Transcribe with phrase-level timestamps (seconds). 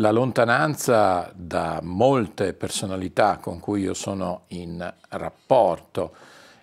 [0.00, 6.14] La lontananza da molte personalità con cui io sono in rapporto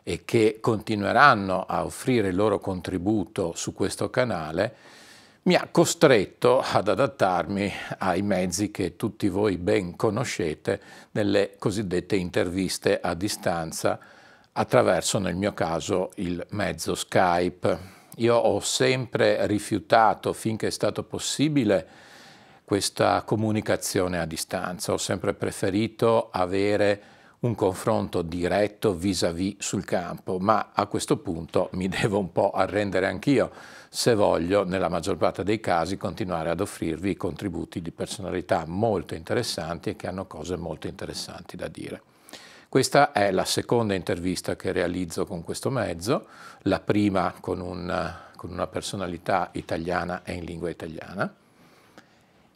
[0.01, 4.75] e che continueranno a offrire il loro contributo su questo canale
[5.43, 10.81] mi ha costretto ad adattarmi ai mezzi che tutti voi ben conoscete
[11.11, 13.99] nelle cosiddette interviste a distanza
[14.51, 17.77] attraverso, nel mio caso, il mezzo Skype.
[18.15, 22.06] Io ho sempre rifiutato, finché è stato possibile,
[22.67, 24.91] questa comunicazione a distanza.
[24.91, 27.01] Ho sempre preferito avere
[27.39, 33.07] un confronto diretto vis-à-vis sul campo, ma a questo punto mi devo un po' arrendere
[33.07, 33.51] anch'io
[33.87, 39.91] se voglio, nella maggior parte dei casi, continuare ad offrirvi contributi di personalità molto interessanti
[39.91, 42.01] e che hanno cose molto interessanti da dire.
[42.67, 46.27] Questa è la seconda intervista che realizzo con questo mezzo,
[46.63, 51.33] la prima con, un, con una personalità italiana e in lingua italiana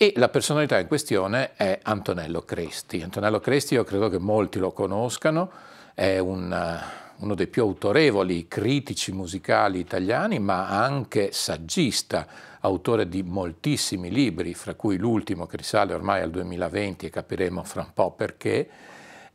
[0.01, 3.03] e la personalità in questione è Antonello Cresti.
[3.03, 5.51] Antonello Cresti io credo che molti lo conoscano,
[5.93, 6.81] è un,
[7.17, 12.25] uno dei più autorevoli critici musicali italiani, ma anche saggista,
[12.61, 17.81] autore di moltissimi libri, fra cui l'ultimo che risale ormai al 2020 e capiremo fra
[17.81, 18.69] un po' perché,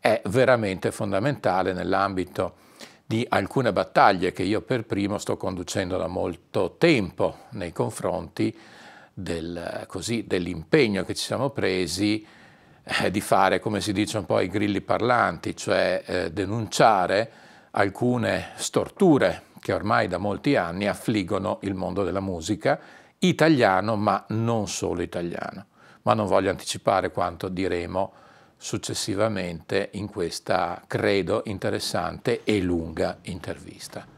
[0.00, 2.54] è veramente fondamentale nell'ambito
[3.06, 8.52] di alcune battaglie che io per primo sto conducendo da molto tempo nei confronti
[9.18, 9.86] del,
[10.26, 12.26] dell'impegno che ci siamo presi
[12.82, 17.30] eh, di fare, come si dice un po' i grilli parlanti, cioè eh, denunciare
[17.70, 22.78] alcune storture che ormai da molti anni affliggono il mondo della musica
[23.20, 25.66] italiano, ma non solo italiano.
[26.02, 28.12] Ma non voglio anticipare quanto diremo
[28.58, 34.15] successivamente in questa, credo, interessante e lunga intervista.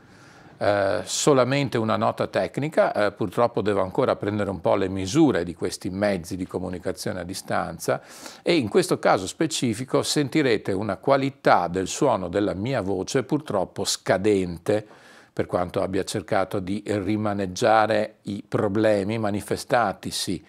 [0.61, 5.55] Eh, solamente una nota tecnica, eh, purtroppo devo ancora prendere un po' le misure di
[5.55, 8.03] questi mezzi di comunicazione a distanza
[8.43, 14.85] e in questo caso specifico sentirete una qualità del suono della mia voce purtroppo scadente
[15.33, 20.45] per quanto abbia cercato di rimaneggiare i problemi manifestatisi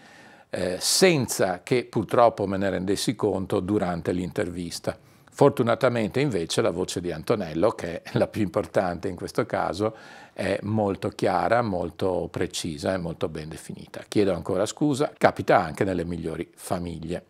[0.49, 4.97] eh, senza che purtroppo me ne rendessi conto durante l'intervista.
[5.39, 9.95] Fortunatamente invece la voce di Antonello, che è la più importante in questo caso,
[10.33, 14.03] è molto chiara, molto precisa e molto ben definita.
[14.05, 17.25] Chiedo ancora scusa, capita anche nelle migliori famiglie.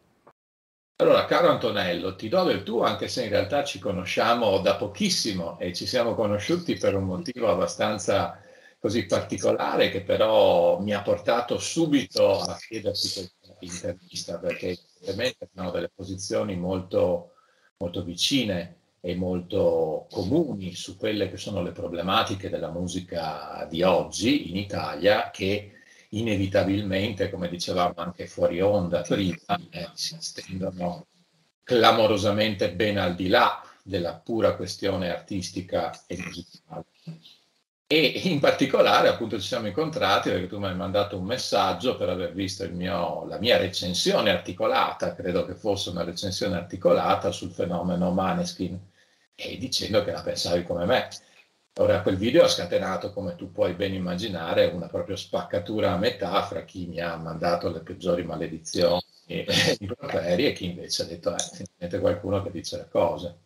[1.04, 5.60] Allora, caro Antonello, ti do del tuo, anche se in realtà ci conosciamo da pochissimo
[5.60, 8.42] e ci siamo conosciuti per un motivo abbastanza
[8.80, 15.70] così particolare che però mi ha portato subito a chiederti questa intervista, perché ovviamente abbiamo
[15.70, 17.34] delle posizioni molto
[17.82, 24.50] molto vicine e molto comuni su quelle che sono le problematiche della musica di oggi
[24.50, 25.72] in Italia che
[26.10, 31.06] inevitabilmente, come dicevamo anche fuori onda prima, eh, si estendono
[31.64, 36.84] clamorosamente ben al di là della pura questione artistica e musicale.
[37.92, 42.10] E in particolare appunto ci siamo incontrati perché tu mi hai mandato un messaggio per
[42.10, 48.12] aver visto mio, la mia recensione articolata, credo che fosse una recensione articolata sul fenomeno
[48.12, 48.80] Maneskin
[49.34, 51.08] e dicendo che la pensavi come me.
[51.78, 56.44] Ora quel video ha scatenato, come tu puoi ben immaginare, una propria spaccatura a metà
[56.44, 59.48] fra chi mi ha mandato le peggiori maledizioni e
[59.80, 63.38] improperi e chi invece ha detto eh, finalmente qualcuno che dice le cose.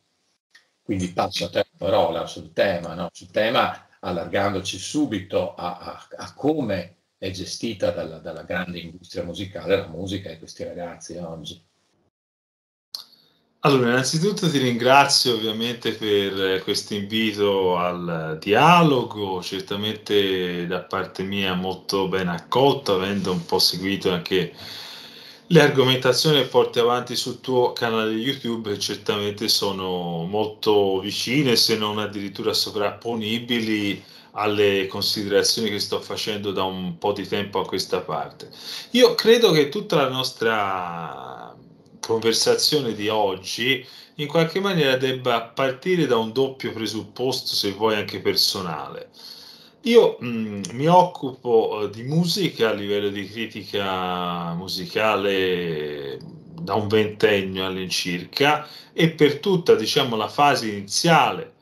[0.81, 3.08] Quindi passo a te la parola sul tema, no?
[3.14, 9.78] sul tema allargandoci subito a, a, a come è gestita dalla, dalla, grande industria musicale
[9.78, 11.62] la musica e questi ragazzi oggi.
[13.66, 22.09] Allora, innanzitutto ti ringrazio ovviamente per questo invito al dialogo, certamente da parte mia molto
[22.09, 24.53] ben accolto, avendo un po' seguito anche
[25.53, 32.00] le argomentazioni che porti avanti sul tuo canale YouTube certamente sono molto vicine, se non
[32.00, 38.50] addirittura sovrapponibili alle considerazioni che sto facendo da un po' di tempo a questa parte.
[38.92, 41.56] Io credo che tutta la nostra
[42.00, 43.86] conversazione di oggi
[44.16, 49.12] in qualche maniera debba partire da un doppio presupposto, se vuoi anche personale.
[49.85, 56.18] Io mh, mm, mi occupo uh, di musica a livello di critica musicale
[56.62, 61.56] da un ventennio all'incirca e per tutta diciamo, la fase iniziale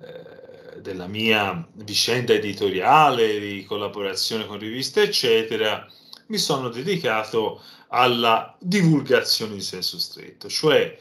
[0.00, 5.84] eh, della mia vicenda editoriale, di collaborazione con riviste, eccetera,
[6.26, 10.96] mi sono dedicato alla divulgazione in senso stretto, cioè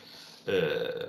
[0.45, 1.07] eh,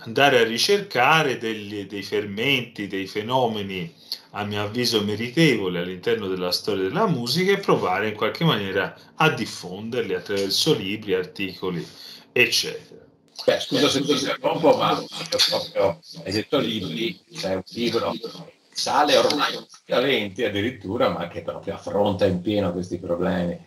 [0.00, 3.94] andare a ricercare degli, dei fermenti, dei fenomeni
[4.30, 9.30] a mio avviso meritevoli all'interno della storia della musica e provare in qualche maniera a
[9.30, 11.86] diffonderli attraverso libri, articoli,
[12.32, 13.06] eccetera.
[13.44, 15.02] Beh, scusa se ti interrompo, ma
[15.48, 18.14] proprio hai detto libri, c'è un libro
[18.70, 23.58] sale ormai talenti addirittura, ma che proprio affronta in pieno questi problemi.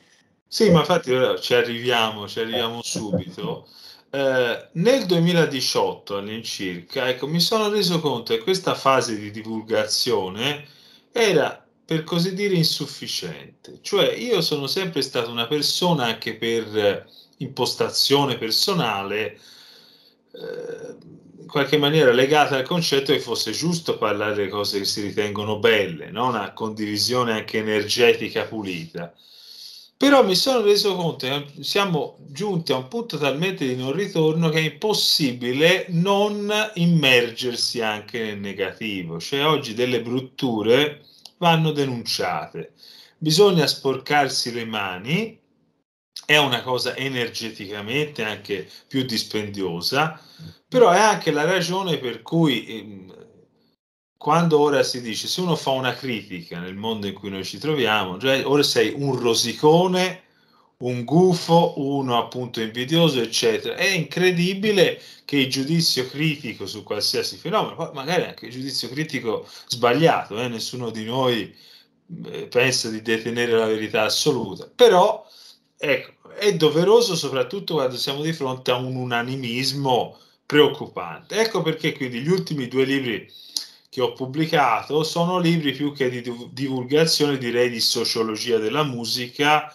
[0.47, 3.67] Sì, ma infatti ci arriviamo, ci arriviamo subito.
[4.13, 10.66] Eh, nel 2018 all'incirca, ecco, mi sono reso conto che questa fase di divulgazione
[11.13, 13.80] era per così dire insufficiente.
[13.81, 19.40] Cioè, io sono sempre stata una persona anche per impostazione personale,
[20.34, 20.96] eh,
[21.40, 25.58] in qualche maniera legata al concetto che fosse giusto parlare delle cose che si ritengono
[25.60, 26.28] belle, no?
[26.28, 29.13] una condivisione anche energetica pulita.
[30.01, 34.50] Però mi sono reso conto che siamo giunti a un punto talmente di non ritorno
[34.50, 39.19] che è impossibile non immergersi anche nel negativo.
[39.19, 41.06] Cioè oggi delle brutture
[41.38, 42.74] vanno denunciate.
[43.19, 45.39] Bisogna sporcarsi le mani,
[46.25, 50.19] è una cosa energeticamente anche più dispendiosa,
[50.68, 53.20] però è anche la ragione per cui ehm,
[54.21, 57.57] quando ora si dice se uno fa una critica nel mondo in cui noi ci
[57.57, 60.21] troviamo, cioè ora sei un rosicone,
[60.77, 63.73] un gufo, uno appunto invidioso, eccetera.
[63.73, 70.39] È incredibile che il giudizio critico su qualsiasi fenomeno, magari anche il giudizio critico sbagliato,
[70.39, 70.47] eh?
[70.50, 71.56] nessuno di noi
[72.25, 75.25] eh, pensa di detenere la verità assoluta, però
[75.75, 80.15] ecco, è doveroso soprattutto quando siamo di fronte a un unanimismo
[80.45, 81.39] preoccupante.
[81.39, 83.27] Ecco perché quindi gli ultimi due libri
[83.91, 86.23] che ho pubblicato sono libri più che di
[86.53, 89.69] divulgazione, direi di sociologia della musica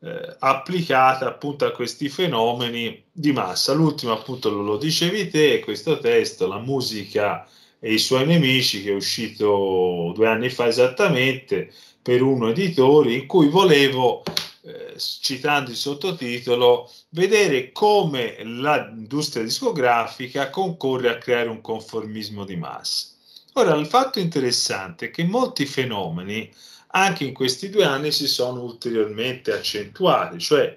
[0.00, 3.74] eh, applicata appunto a questi fenomeni di massa.
[3.74, 7.46] L'ultimo appunto lo, lo dicevi te, questo testo, La musica
[7.78, 11.70] e i suoi nemici, che è uscito due anni fa esattamente
[12.00, 14.22] per uno editore, in cui volevo,
[14.62, 23.18] eh, citando il sottotitolo, vedere come l'industria discografica concorre a creare un conformismo di massa.
[23.54, 26.50] Ora, il fatto interessante è che molti fenomeni
[26.92, 30.74] anche in questi due anni si sono ulteriormente accentuati, cioè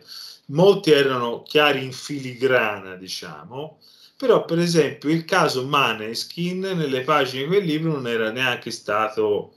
[0.48, 3.80] molti erano chiari in filigrana, diciamo,
[4.18, 9.54] però per esempio il caso Maneskin nelle pagine di quel libro non era neanche stato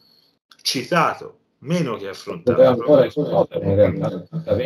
[0.63, 2.63] citato, meno che affrontato.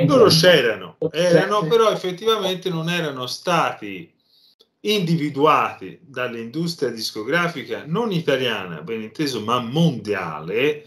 [0.06, 4.12] Loro c'erano, erano, però effettivamente non erano stati
[4.80, 10.86] individuati dall'industria discografica non italiana, ben inteso, ma mondiale,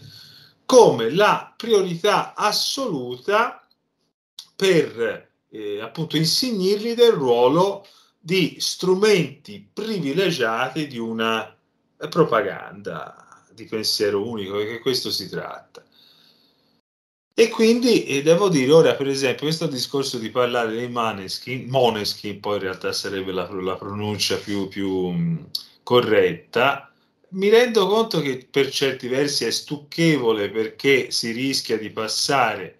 [0.66, 3.66] come la priorità assoluta
[4.56, 7.86] per eh, appunto insignirli del ruolo
[8.18, 11.54] di strumenti privilegiati di una
[12.08, 15.84] propaganda di pensiero unico, perché questo si tratta.
[17.36, 22.38] E quindi e devo dire, ora per esempio, questo discorso di parlare dei Maneskin, Moneskin
[22.38, 25.50] poi in realtà sarebbe la, la pronuncia più, più mh,
[25.82, 26.92] corretta,
[27.30, 32.78] mi rendo conto che per certi versi è stucchevole perché si rischia di passare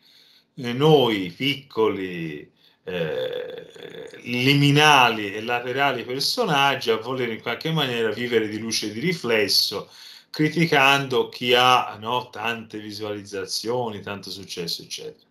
[0.54, 2.48] eh, noi piccoli,
[2.84, 3.66] eh,
[4.22, 9.90] liminali e laterali personaggi a voler in qualche maniera vivere di luce e di riflesso
[10.34, 15.28] criticando chi ha no, tante visualizzazioni, tanto successo, eccetera.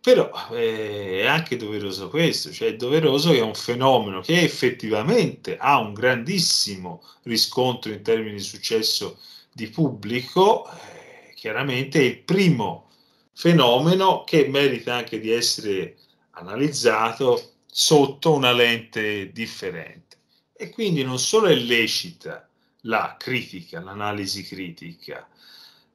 [0.00, 5.56] Però eh, è anche doveroso questo, cioè è doveroso che è un fenomeno che effettivamente
[5.56, 9.18] ha un grandissimo riscontro in termini di successo
[9.52, 12.90] di pubblico, eh, chiaramente è il primo
[13.32, 15.96] fenomeno che merita anche di essere
[16.34, 20.16] analizzato sotto una lente differente.
[20.52, 22.46] E quindi non solo è lecita
[22.82, 25.28] la critica, l'analisi critica,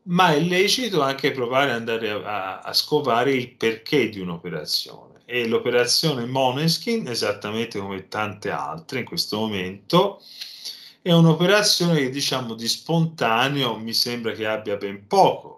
[0.03, 5.21] ma è lecito anche provare ad andare a, a, scovare il perché di un'operazione.
[5.25, 10.21] E l'operazione Moneskin, esattamente come tante altre in questo momento,
[11.01, 15.55] è un'operazione che diciamo di spontaneo mi sembra che abbia ben poco.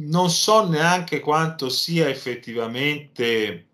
[0.00, 3.66] Non so neanche quanto sia effettivamente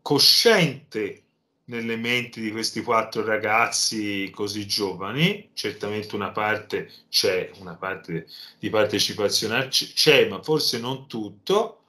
[0.00, 1.24] cosciente
[1.68, 8.26] nelle menti di questi quattro ragazzi così giovani, certamente una parte c'è, una parte
[8.58, 11.82] di partecipazione c'è, ma forse non tutto,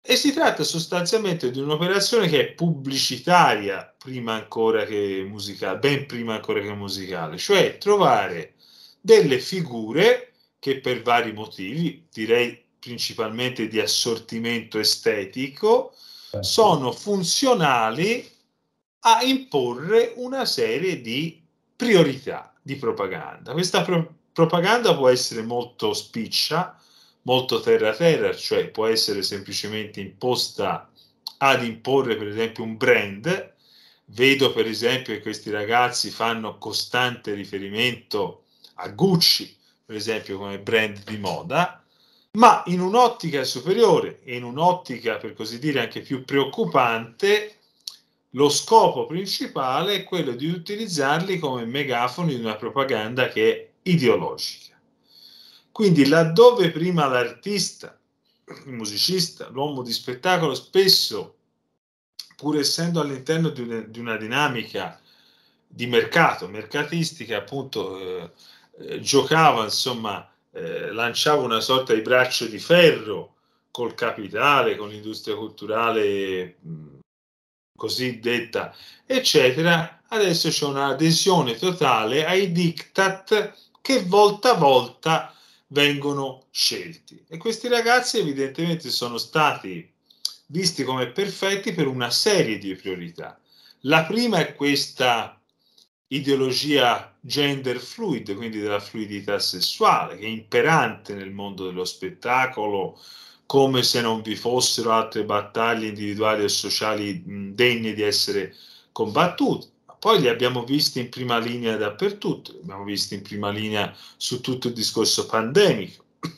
[0.00, 6.34] e si tratta sostanzialmente di un'operazione che è pubblicitaria prima ancora che musicale, ben prima
[6.34, 8.54] ancora che musicale, cioè trovare
[9.00, 15.94] delle figure che per vari motivi, direi principalmente di assortimento estetico,
[16.30, 16.46] certo.
[16.46, 18.36] sono funzionali
[19.00, 21.40] a imporre una serie di
[21.76, 23.52] priorità di propaganda.
[23.52, 26.78] Questa pro- propaganda può essere molto spiccia,
[27.22, 30.90] molto terra-terra, cioè può essere semplicemente imposta
[31.38, 33.54] ad imporre per esempio un brand.
[34.06, 41.02] Vedo per esempio che questi ragazzi fanno costante riferimento a Gucci, per esempio come brand
[41.04, 41.82] di moda,
[42.32, 47.57] ma in un'ottica superiore e in un'ottica per così dire anche più preoccupante,
[48.32, 54.78] lo scopo principale è quello di utilizzarli come megafoni di una propaganda che è ideologica.
[55.72, 57.98] Quindi laddove prima l'artista,
[58.66, 61.36] il musicista, l'uomo di spettacolo spesso,
[62.36, 65.00] pur essendo all'interno di una, di una dinamica
[65.66, 68.30] di mercato, mercatistica, appunto, eh,
[68.78, 73.34] eh, giocava, insomma, eh, lanciava una sorta di braccio di ferro
[73.70, 76.97] col capitale, con l'industria culturale mh,
[77.78, 78.74] cosiddetta,
[79.06, 85.32] eccetera, adesso c'è un'adesione totale ai diktat che volta a volta
[85.68, 87.24] vengono scelti.
[87.28, 89.88] E questi ragazzi evidentemente sono stati
[90.46, 93.38] visti come perfetti per una serie di priorità.
[93.82, 95.40] La prima è questa
[96.08, 103.00] ideologia gender fluid, quindi della fluidità sessuale, che è imperante nel mondo dello spettacolo,
[103.48, 107.22] come se non vi fossero altre battaglie individuali e sociali
[107.54, 108.54] degne di essere
[108.92, 109.68] combattute.
[109.98, 114.42] Poi li abbiamo visti in prima linea dappertutto, li abbiamo visti in prima linea su
[114.42, 116.04] tutto il discorso pandemico,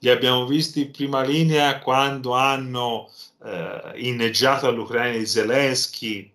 [0.00, 3.10] li abbiamo visti in prima linea quando hanno
[3.44, 6.32] eh, inneggiato all'Ucraina di Zelensky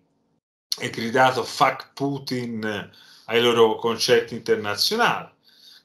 [0.79, 2.91] e gridato fuck Putin
[3.25, 5.29] ai loro concerti internazionali.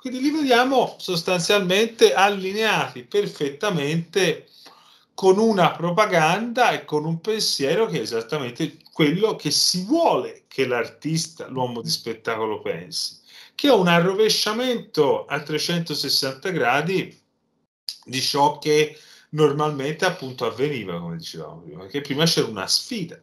[0.07, 4.47] Quindi li vediamo sostanzialmente allineati perfettamente
[5.15, 10.65] con una propaganda e con un pensiero che è esattamente quello che si vuole che
[10.65, 13.19] l'artista, l'uomo di spettacolo pensi,
[13.57, 17.21] che è un arrovesciamento a 360 gradi
[18.05, 18.97] di ciò che
[19.31, 23.21] normalmente appunto avveniva, come dicevamo prima, perché prima c'era una sfida,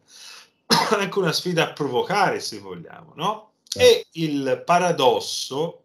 [0.90, 3.52] anche una sfida a provocare se vogliamo, no?
[3.74, 5.83] E il paradosso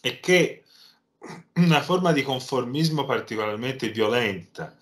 [0.00, 0.64] è che
[1.54, 4.76] una forma di conformismo particolarmente violenta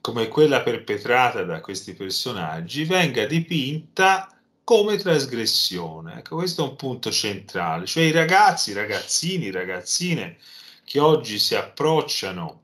[0.00, 4.32] come quella perpetrata da questi personaggi venga dipinta
[4.64, 6.18] come trasgressione.
[6.18, 10.38] Ecco, questo è un punto centrale, cioè i ragazzi, ragazzini, ragazzine
[10.84, 12.62] che oggi si approcciano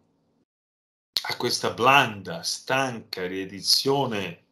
[1.27, 4.43] a questa blanda, stanca riedizione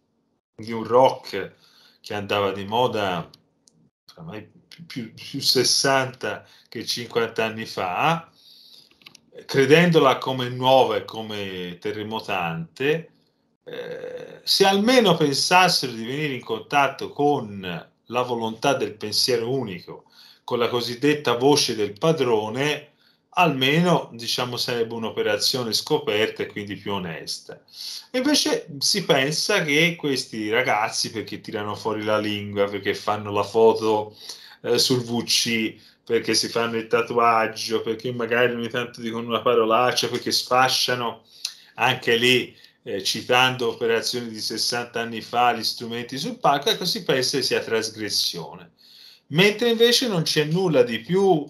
[0.55, 1.55] di un rock
[2.01, 3.29] che andava di moda
[4.17, 4.51] ormai
[4.87, 8.31] più, più 60 che 50 anni fa,
[9.47, 13.11] credendola come nuova e come terremotante,
[13.64, 20.05] eh, se almeno pensassero di venire in contatto con la volontà del pensiero unico,
[20.45, 22.91] con la cosiddetta voce del padrone,
[23.35, 27.62] almeno diciamo sarebbe un'operazione scoperta e quindi più onesta.
[28.12, 34.14] invece si pensa che questi ragazzi, perché tirano fuori la lingua, perché fanno la foto
[34.62, 40.09] eh, sul VC, perché si fanno il tatuaggio, perché magari ogni tanto dicono una parolaccia,
[40.09, 41.23] perché sfasciano
[41.75, 47.04] anche lì eh, citando operazioni di 60 anni fa, gli strumenti sul palco, ecco si
[47.04, 48.73] pensa sia trasgressione.
[49.28, 51.49] Mentre invece non c'è nulla di più,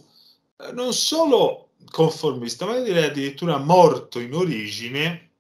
[0.59, 5.31] eh, non solo conformista, ma direi addirittura morto in origine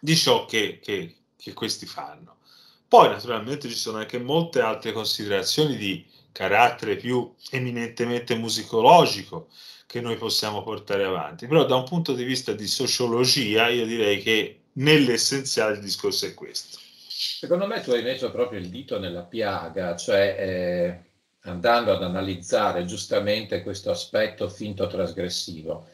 [0.00, 2.38] di ciò che, che, che questi fanno.
[2.88, 9.48] Poi naturalmente ci sono anche molte altre considerazioni di carattere più eminentemente musicologico
[9.86, 14.22] che noi possiamo portare avanti, però da un punto di vista di sociologia io direi
[14.22, 16.78] che nell'essenziale il discorso è questo.
[17.08, 21.10] Secondo me tu hai messo proprio il dito nella piaga, cioè eh,
[21.48, 25.88] andando ad analizzare giustamente questo aspetto finto trasgressivo.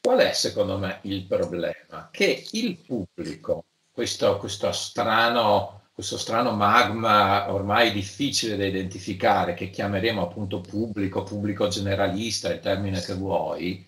[0.00, 2.08] Qual è secondo me il problema?
[2.10, 10.22] Che il pubblico, questo, questo, strano, questo strano magma ormai difficile da identificare, che chiameremo
[10.22, 13.84] appunto pubblico, pubblico generalista, il termine che vuoi,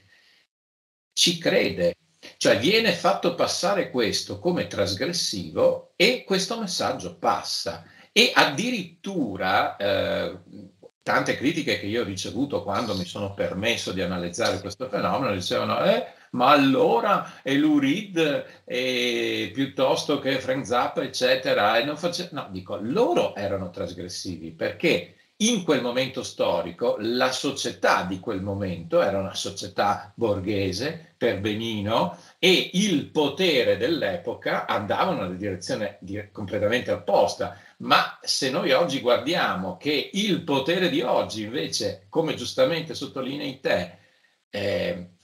[1.12, 1.95] ci crede.
[2.37, 7.85] Cioè viene fatto passare questo come trasgressivo e questo messaggio passa.
[8.11, 10.37] E addirittura eh,
[11.05, 15.81] tante critiche che io ho ricevuto quando mi sono permesso di analizzare questo fenomeno dicevano
[15.85, 22.28] eh, ma allora è l'URID eh, piuttosto che Frank Zappa eccetera e non face...
[22.32, 29.00] no dico loro erano trasgressivi perché in quel momento storico la società di quel momento
[29.00, 35.99] era una società borghese per benino e il potere dell'epoca andava in una direzione
[36.30, 37.58] completamente opposta.
[37.78, 43.99] Ma se noi oggi guardiamo che il potere di oggi invece, come giustamente sottolinei te,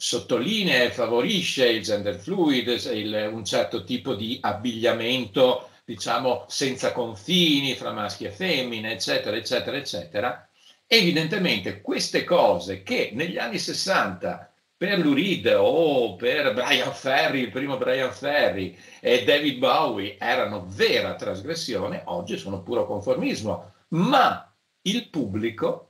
[0.06, 7.74] sottolinea e favorisce il gender fluid, il, un certo tipo di abbigliamento diciamo, senza confini
[7.74, 10.48] fra maschi e femmine, eccetera, eccetera, eccetera,
[10.86, 17.76] evidentemente queste cose che negli anni 60 per Lurid o per Brian Ferry, il primo
[17.76, 25.85] Brian Ferry e David Bowie erano vera trasgressione, oggi sono puro conformismo, ma il pubblico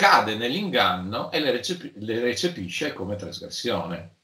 [0.00, 4.14] cade nell'inganno e le, recep- le recepisce come trasgressione.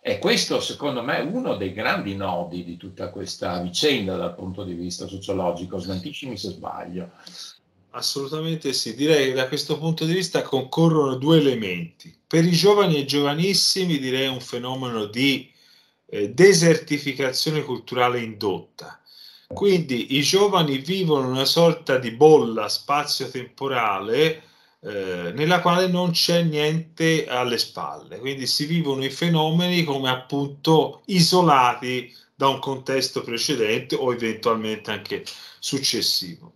[0.00, 4.62] E questo secondo me è uno dei grandi nodi di tutta questa vicenda dal punto
[4.62, 7.10] di vista sociologico, smentiscimi se sbaglio.
[7.90, 12.16] Assolutamente sì, direi che da questo punto di vista concorrono due elementi.
[12.24, 15.50] Per i giovani e giovanissimi direi un fenomeno di
[16.06, 19.00] eh, desertificazione culturale indotta.
[19.48, 24.45] Quindi i giovani vivono una sorta di bolla spazio-temporale
[24.86, 31.02] eh, nella quale non c'è niente alle spalle, quindi si vivono i fenomeni come appunto
[31.06, 35.24] isolati da un contesto precedente o eventualmente anche
[35.58, 36.52] successivo.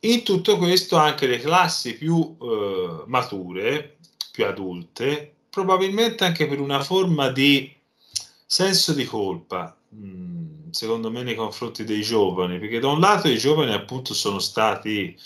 [0.00, 3.98] In tutto questo anche le classi più eh, mature,
[4.32, 7.72] più adulte, probabilmente anche per una forma di
[8.44, 13.38] senso di colpa, mm, secondo me nei confronti dei giovani, perché da un lato i
[13.38, 15.16] giovani appunto sono stati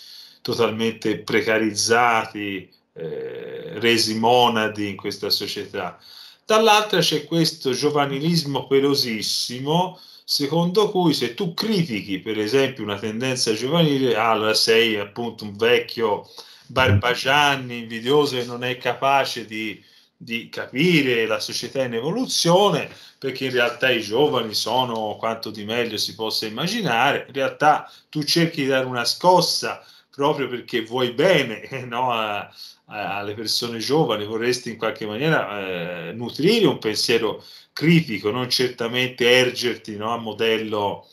[0.41, 5.99] totalmente precarizzati, eh, resi monadi in questa società.
[6.45, 14.15] Dall'altra c'è questo giovanilismo pelosissimo, secondo cui se tu critichi per esempio una tendenza giovanile,
[14.15, 16.27] allora sei appunto un vecchio
[16.67, 19.81] barbagianni, invidioso e non è capace di,
[20.15, 25.97] di capire la società in evoluzione, perché in realtà i giovani sono quanto di meglio
[25.97, 31.67] si possa immaginare, in realtà tu cerchi di dare una scossa proprio perché vuoi bene
[31.87, 32.39] no, a,
[32.85, 37.43] a, alle persone giovani, vorresti in qualche maniera eh, nutrire un pensiero
[37.73, 41.07] critico, non certamente ergerti no, a modello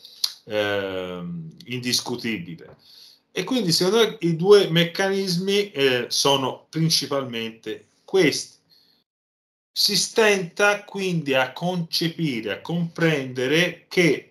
[0.45, 1.21] eh,
[1.65, 2.77] indiscutibile.
[3.31, 8.57] E quindi secondo me i due meccanismi eh, sono principalmente questi.
[9.71, 14.28] Si stenta quindi a concepire, a comprendere che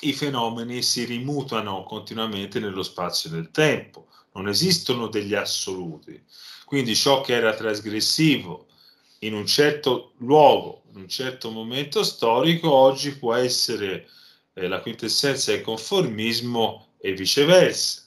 [0.00, 6.22] i fenomeni si rimutano continuamente nello spazio del tempo, non esistono degli assoluti.
[6.64, 8.66] Quindi ciò che era trasgressivo
[9.20, 14.08] in un certo luogo, in un certo momento storico, oggi può essere
[14.54, 18.02] eh, la quintessenza del conformismo e viceversa.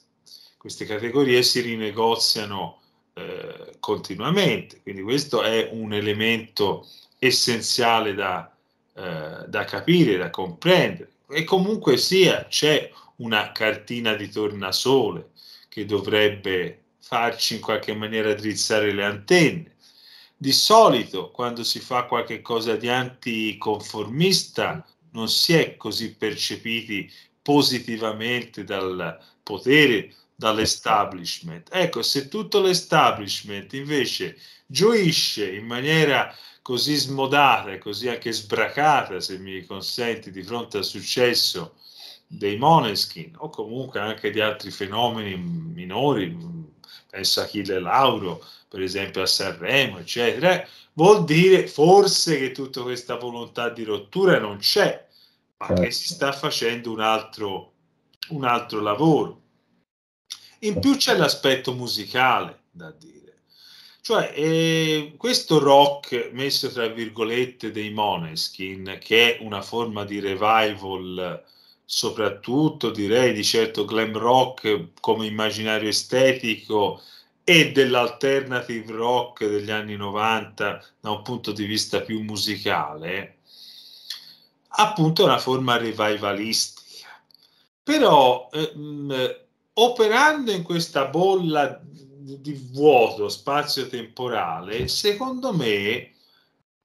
[0.56, 2.80] Queste categorie si rinegoziano
[3.12, 8.50] eh, continuamente, quindi questo è un elemento essenziale da,
[8.94, 15.30] eh, da capire, da comprendere e comunque sia c'è una cartina di tornasole
[15.68, 19.74] che dovrebbe farci in qualche maniera drizzare le antenne.
[20.36, 27.10] Di solito quando si fa qualche cosa di anticonformista non si è così percepiti
[27.42, 31.68] positivamente dal potere, dall'establishment.
[31.72, 36.32] Ecco, se tutto l'establishment invece gioisce in maniera
[36.64, 41.74] così smodata e così anche sbracata, se mi consenti, di fronte al successo
[42.26, 46.34] dei Moneskin o comunque anche di altri fenomeni minori,
[47.10, 53.16] penso a Achille Lauro, per esempio a Sanremo, eccetera, vuol dire forse che tutta questa
[53.16, 55.06] volontà di rottura non c'è,
[55.58, 57.72] ma che si sta facendo un altro,
[58.28, 59.42] un altro lavoro.
[60.60, 63.23] In più c'è l'aspetto musicale da dire.
[64.06, 71.42] Cioè, eh, questo rock messo tra virgolette dei Moneskin, che è una forma di revival,
[71.86, 77.00] soprattutto direi di certo glam rock come immaginario estetico
[77.44, 83.38] e dell'alternative rock degli anni 90 da un punto di vista più musicale,
[84.68, 87.08] appunto è una forma revivalistica.
[87.82, 89.36] Però ehm,
[89.72, 91.80] operando in questa bolla
[92.40, 96.12] di vuoto spazio-temporale, secondo me,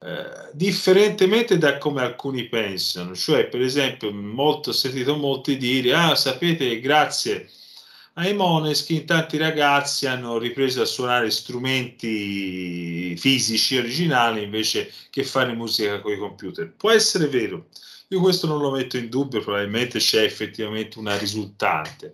[0.02, 6.14] eh, differentemente da come alcuni pensano, cioè per esempio molto, ho sentito molti dire, ah
[6.14, 7.50] sapete, grazie
[8.14, 16.00] ai Moneskin tanti ragazzi hanno ripreso a suonare strumenti fisici originali invece che fare musica
[16.00, 16.70] con i computer.
[16.72, 17.68] Può essere vero,
[18.08, 22.12] io questo non lo metto in dubbio, probabilmente c'è effettivamente una risultante,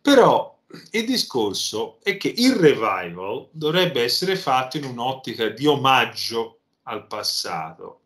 [0.00, 0.57] però
[0.90, 8.02] il discorso è che il revival dovrebbe essere fatto in un'ottica di omaggio al passato.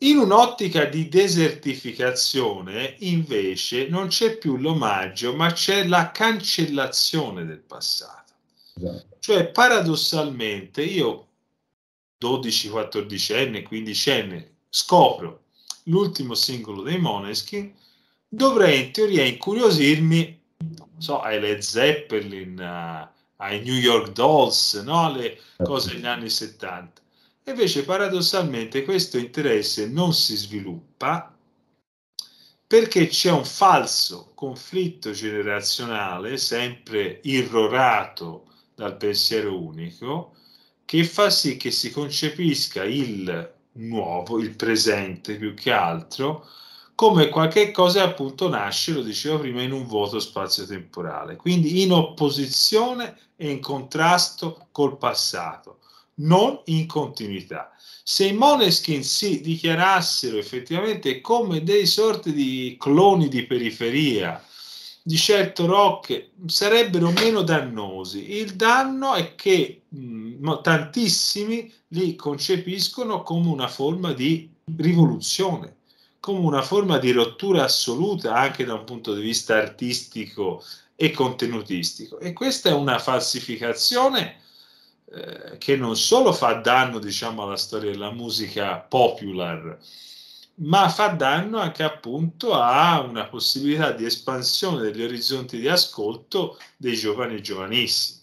[0.00, 8.34] In un'ottica di desertificazione, invece, non c'è più l'omaggio, ma c'è la cancellazione del passato.
[8.74, 9.16] Esatto.
[9.20, 11.28] Cioè, paradossalmente, io
[12.18, 15.44] 12, 14 anni, 15 anni, scopro
[15.84, 17.74] l'ultimo singolo dei Moneskin,
[18.28, 20.44] dovrei in teoria incuriosirmi
[20.98, 25.12] so, ai Led Zeppelin, uh, ai New York Dolls, no?
[25.12, 27.02] le cose degli anni 70.
[27.44, 31.32] Invece paradossalmente questo interesse non si sviluppa
[32.66, 40.34] perché c'è un falso conflitto generazionale sempre irrorato dal pensiero unico
[40.84, 46.48] che fa sì che si concepisca il nuovo, il presente più che altro,
[46.96, 53.18] come qualche cosa appunto nasce, lo dicevo prima, in un vuoto spazio-temporale, quindi in opposizione
[53.36, 55.80] e in contrasto col passato,
[56.16, 57.70] non in continuità.
[58.02, 64.42] Se i Moneskin si dichiarassero effettivamente come dei sorti di cloni di periferia,
[65.02, 68.38] di certo rock sarebbero meno dannosi.
[68.38, 75.75] Il danno è che mh, mm, tantissimi li concepiscono come una forma di rivoluzione
[76.26, 80.60] come una forma di rottura assoluta anche da un punto di vista artistico
[80.96, 82.18] e contenutistico.
[82.18, 84.40] E questa è una falsificazione
[85.08, 89.78] eh, che non solo fa danno, diciamo, alla storia della musica popular,
[90.54, 96.96] ma fa danno anche appunto a una possibilità di espansione degli orizzonti di ascolto dei
[96.96, 98.20] giovani e giovanissimi.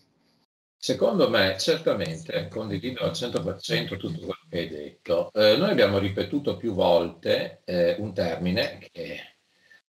[0.75, 5.31] Secondo me, certamente, condivido al 100% tutto quello hai detto.
[5.33, 9.19] Eh, noi abbiamo ripetuto più volte eh, un termine che è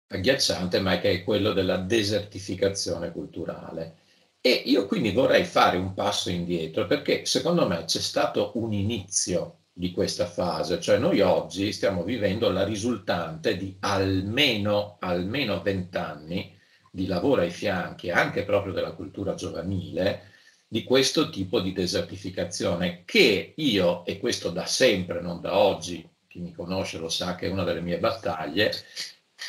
[0.09, 3.97] agghiacciante, ma che è quello della desertificazione culturale.
[4.41, 9.59] E io quindi vorrei fare un passo indietro perché secondo me c'è stato un inizio
[9.73, 16.57] di questa fase, cioè noi oggi stiamo vivendo la risultante di almeno, almeno 20 anni
[16.91, 20.33] di lavoro ai fianchi anche proprio della cultura giovanile
[20.71, 26.41] di questo tipo di desertificazione che io, e questo da sempre, non da oggi, chi
[26.41, 28.71] mi conosce lo sa che è una delle mie battaglie,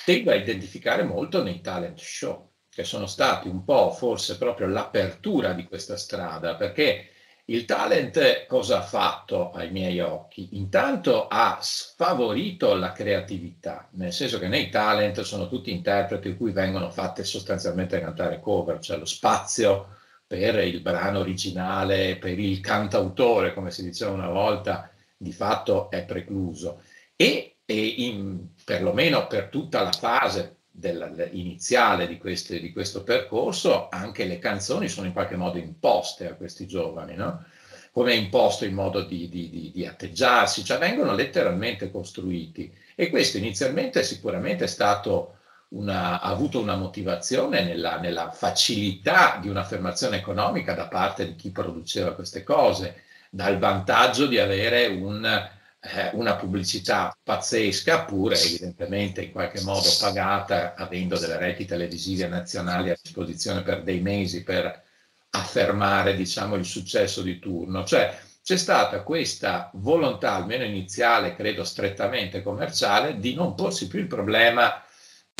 [0.05, 5.51] tengo a identificare molto nei talent show, che sono stati un po' forse proprio l'apertura
[5.51, 7.09] di questa strada, perché
[7.45, 10.49] il talent cosa ha fatto ai miei occhi?
[10.53, 16.51] Intanto ha sfavorito la creatività, nel senso che nei talent sono tutti interpreti in cui
[16.51, 19.97] vengono fatte sostanzialmente cantare cover, cioè lo spazio
[20.29, 26.05] per il brano originale, per il cantautore, come si diceva una volta, di fatto è
[26.05, 26.83] precluso.
[27.15, 33.89] E, e in, perlomeno per tutta la fase del, iniziale di, queste, di, questo percorso,
[33.89, 37.43] anche le canzoni sono in qualche modo imposte a questi giovani, no?
[37.91, 42.71] come è imposto il modo di, di, di, atteggiarsi, cioè vengono letteralmente costruiti.
[42.93, 45.38] E questo inizialmente sicuramente è stato
[45.69, 51.51] una, ha avuto una motivazione nella, nella facilità di un'affermazione economica da parte di chi
[51.51, 59.31] produceva queste cose, dal vantaggio di avere un, eh, una pubblicità pazzesca, pure evidentemente in
[59.31, 64.83] qualche modo pagata, avendo delle reti televisive nazionali a disposizione per dei mesi per
[65.31, 67.83] affermare diciamo, il successo di turno.
[67.83, 74.07] Cioè c'è stata questa volontà, almeno iniziale, credo strettamente commerciale, di non porsi più il
[74.07, 74.83] problema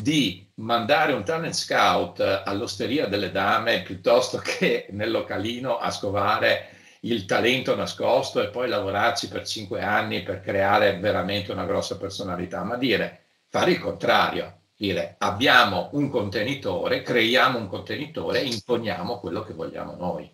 [0.00, 7.24] di mandare un talent scout all'osteria delle dame piuttosto che nel localino a scovare il
[7.24, 12.76] talento nascosto e poi lavorarci per cinque anni per creare veramente una grossa personalità, ma
[12.76, 19.54] dire fare il contrario, dire abbiamo un contenitore, creiamo un contenitore e imponiamo quello che
[19.54, 20.30] vogliamo noi.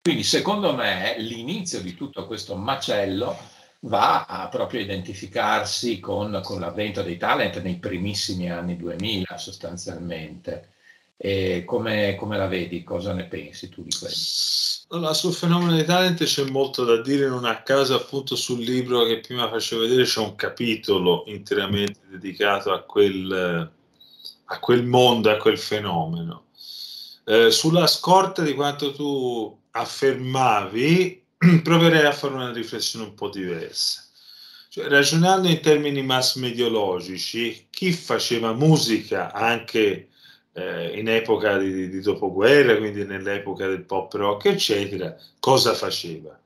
[0.00, 3.36] Quindi secondo me l'inizio di tutto questo macello
[3.80, 10.70] va a proprio identificarsi con, con l'avvento dei talent nei primissimi anni 2000 sostanzialmente.
[11.64, 12.84] Come, come, la vedi?
[12.84, 14.94] Cosa ne pensi tu di questo?
[14.94, 19.04] Allora, sul fenomeno dei talent c'è molto da dire, non a caso appunto sul libro
[19.04, 23.70] che prima facevo vedere c'è un capitolo interamente dedicato a quel,
[24.44, 26.44] a quel mondo, a quel fenomeno.
[27.24, 31.17] Eh, sulla scorta di quanto tu affermavi,
[31.62, 34.04] proverei a fare una riflessione un po' diversa.
[34.68, 40.08] Cioè, ragionando in termini mass mediologici, chi faceva musica anche
[40.52, 46.38] eh, in epoca di, di, dopoguerra, quindi nell'epoca del pop rock, eccetera, cosa faceva?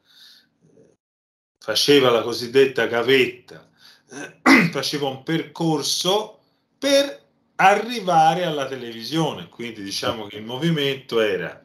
[1.58, 3.68] Faceva la cosiddetta gavetta,
[4.70, 6.38] faceva un percorso
[6.78, 7.20] per
[7.56, 9.48] arrivare alla televisione.
[9.48, 11.60] Quindi diciamo che il movimento era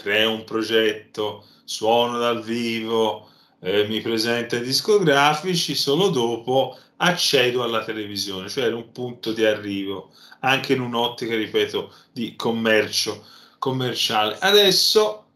[0.00, 7.84] creo un progetto, suono dal vivo, eh, mi presento ai discografici, solo dopo accedo alla
[7.84, 13.24] televisione, cioè era un punto di arrivo, anche in un'ottica, ripeto, di commercio
[13.58, 14.38] commerciale.
[14.38, 15.26] Adesso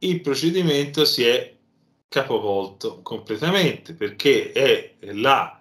[0.00, 1.56] il procedimento si è
[2.08, 5.60] capovolto completamente perché è la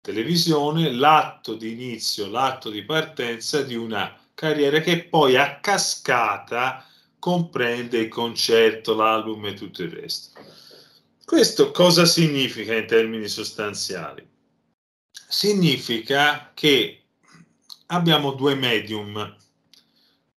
[0.00, 6.84] televisione l'atto di inizio, l'atto di partenza di una carriera che poi a cascata
[7.18, 10.40] comprende il concerto, l'album e tutto il resto.
[11.24, 14.26] Questo cosa significa in termini sostanziali?
[15.10, 17.02] Significa che
[17.86, 19.36] abbiamo due medium.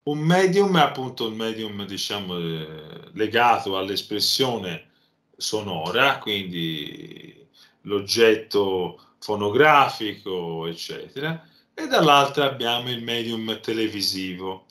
[0.03, 4.88] Un medium è appunto un medium, diciamo, eh, legato all'espressione
[5.37, 7.47] sonora, quindi
[7.83, 14.66] l'oggetto fonografico, eccetera, e dall'altra abbiamo il medium televisivo.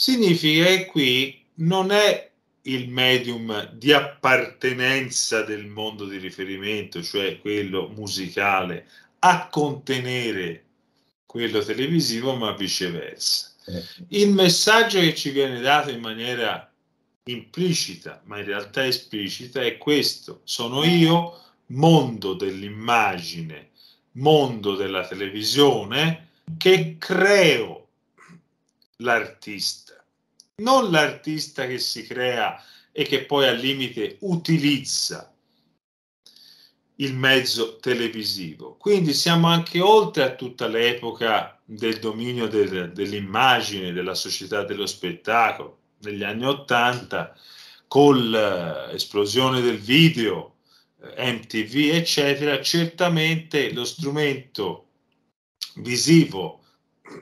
[0.00, 2.30] Significa che qui non è
[2.62, 8.86] il medium di appartenenza del mondo di riferimento, cioè quello musicale,
[9.18, 10.66] a contenere
[11.26, 13.52] quello televisivo, ma viceversa.
[13.66, 13.82] Eh.
[14.10, 16.72] Il messaggio che ci viene dato in maniera
[17.24, 20.42] implicita, ma in realtà esplicita, è questo.
[20.44, 23.70] Sono io, mondo dell'immagine,
[24.12, 27.88] mondo della televisione, che creo
[28.98, 29.87] l'artista
[30.58, 35.32] non l'artista che si crea e che poi al limite utilizza
[36.96, 38.76] il mezzo televisivo.
[38.76, 45.78] Quindi siamo anche oltre a tutta l'epoca del dominio del, dell'immagine, della società dello spettacolo,
[46.00, 47.36] negli anni Ottanta,
[47.86, 50.56] con l'esplosione del video,
[51.00, 54.86] eh, MTV, eccetera, certamente lo strumento
[55.76, 56.64] visivo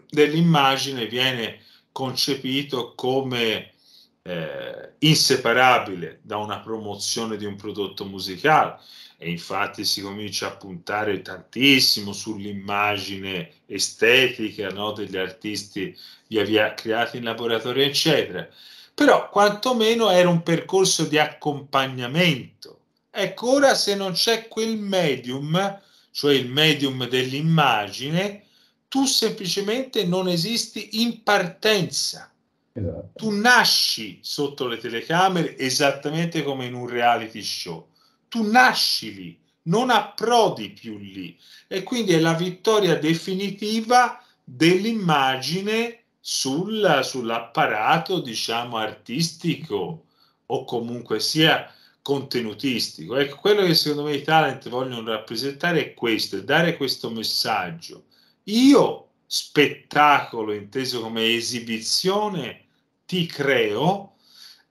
[0.09, 1.65] dell'immagine viene
[1.97, 3.73] concepito come
[4.21, 8.81] eh, inseparabile da una promozione di un prodotto musicale.
[9.17, 17.17] E infatti si comincia a puntare tantissimo sull'immagine estetica no, degli artisti via via creati
[17.17, 18.47] in laboratorio eccetera.
[18.93, 22.81] Però quantomeno era un percorso di accompagnamento.
[23.11, 25.81] Ecco ora se non c'è quel medium
[26.11, 28.46] cioè il medium dell'immagine
[28.89, 32.31] tu semplicemente non esisti in partenza.
[32.73, 33.11] Esatto.
[33.15, 37.89] Tu nasci sotto le telecamere esattamente come in un reality show.
[38.29, 41.37] Tu nasci lì, non approdi più lì.
[41.67, 50.05] E quindi è la vittoria definitiva dell'immagine sul, sull'apparato, diciamo, artistico
[50.47, 51.73] o comunque sia
[52.03, 53.17] contenutistico.
[53.17, 58.05] Ecco, quello che secondo me i talent vogliono rappresentare è questo, è dare questo messaggio
[58.49, 62.65] io spettacolo inteso come esibizione
[63.07, 64.15] ti creo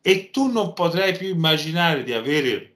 [0.01, 2.75] e tu non potrai più immaginare di avere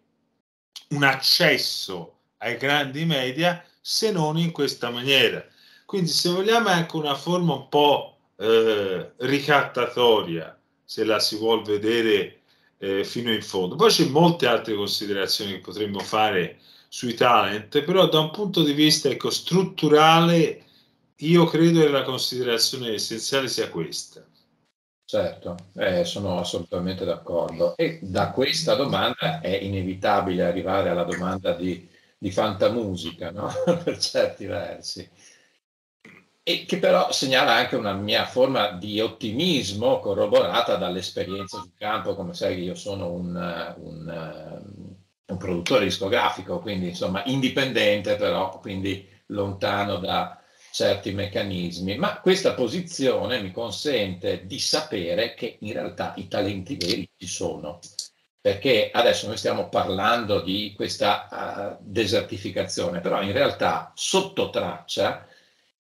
[0.90, 5.46] un accesso ai grandi media se non in questa maniera.
[5.86, 11.64] Quindi se vogliamo è anche una forma un po' eh, ricattatoria, se la si vuol
[11.64, 12.40] vedere
[12.78, 13.76] eh, fino in fondo.
[13.76, 18.74] Poi c'è molte altre considerazioni che potremmo fare sui talent, però da un punto di
[18.74, 20.66] vista ecco, strutturale
[21.22, 24.26] io credo che la considerazione essenziale sia questa.
[25.04, 27.76] Certo, eh, sono assolutamente d'accordo.
[27.76, 33.50] E da questa domanda è inevitabile arrivare alla domanda di, di fantamusica, no?
[33.84, 35.10] per certi versi.
[36.44, 42.34] E che però segnala anche una mia forma di ottimismo corroborata dall'esperienza sul campo, come
[42.34, 44.64] sai io sono un, un,
[45.26, 50.39] un produttore discografico, quindi insomma indipendente però, quindi lontano da,
[50.80, 57.10] certi meccanismi, ma questa posizione mi consente di sapere che in realtà i talenti veri
[57.18, 57.80] ci sono,
[58.40, 65.28] perché adesso noi stiamo parlando di questa uh, desertificazione, però in realtà sotto traccia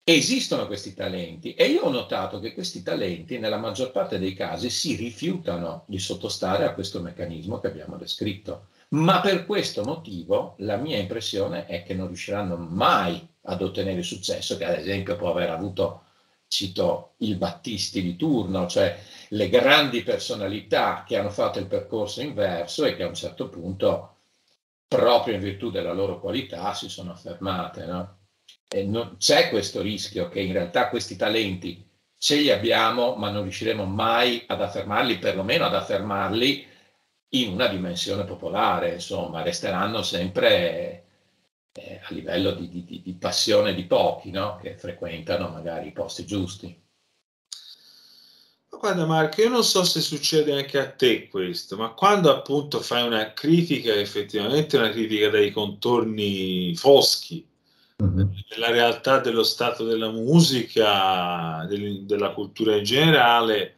[0.04, 4.68] esistono questi talenti e io ho notato che questi talenti nella maggior parte dei casi
[4.68, 8.66] si rifiutano di sottostare a questo meccanismo che abbiamo descritto.
[8.88, 14.56] Ma per questo motivo la mia impressione è che non riusciranno mai ad ottenere successo,
[14.56, 16.04] che ad esempio può aver avuto,
[16.46, 22.84] cito il Battisti di turno, cioè le grandi personalità che hanno fatto il percorso inverso
[22.84, 24.16] e che a un certo punto,
[24.86, 27.86] proprio in virtù della loro qualità, si sono affermate.
[27.86, 28.18] No?
[28.84, 33.84] Non, c'è questo rischio che in realtà questi talenti ce li abbiamo, ma non riusciremo
[33.84, 36.66] mai ad affermarli, perlomeno ad affermarli
[37.30, 41.04] in una dimensione popolare, insomma, resteranno sempre
[41.72, 44.58] eh, a livello di, di, di, passione di pochi no?
[44.62, 46.80] che frequentano magari i posti giusti.
[48.68, 53.06] Guarda Marco, io non so se succede anche a te questo, ma quando appunto fai
[53.06, 57.46] una critica, effettivamente una critica dai contorni foschi,
[58.02, 58.28] mm-hmm.
[58.48, 63.76] della realtà dello stato della musica, del, della cultura in generale,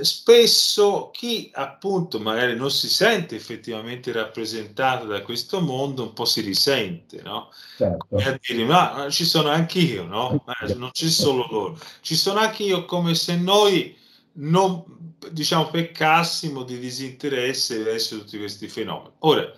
[0.00, 6.40] spesso chi appunto magari non si sente effettivamente rappresentato da questo mondo un po' si
[6.40, 7.50] risente, no?
[7.76, 8.16] Certo.
[8.16, 10.44] a dire, ma ci sono anche io, no?
[10.76, 13.96] non c'è solo loro, ci sono anche io come se noi
[14.34, 14.84] non
[15.30, 19.14] diciamo peccassimo di disinteresse verso tutti questi fenomeni.
[19.20, 19.50] Ora,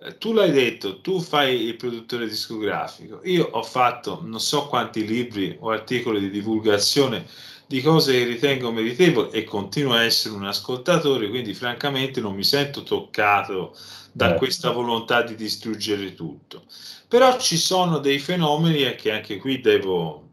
[0.00, 5.06] eh, tu l'hai detto, tu fai il produttore discografico, io ho fatto non so quanti
[5.06, 7.26] libri o articoli di divulgazione
[7.66, 12.44] di cose che ritengo meritevoli e continuo a essere un ascoltatore, quindi francamente non mi
[12.44, 13.76] sento toccato
[14.12, 14.36] da Beh.
[14.36, 16.64] questa volontà di distruggere tutto.
[17.08, 20.28] Però ci sono dei fenomeni che anche qui devo,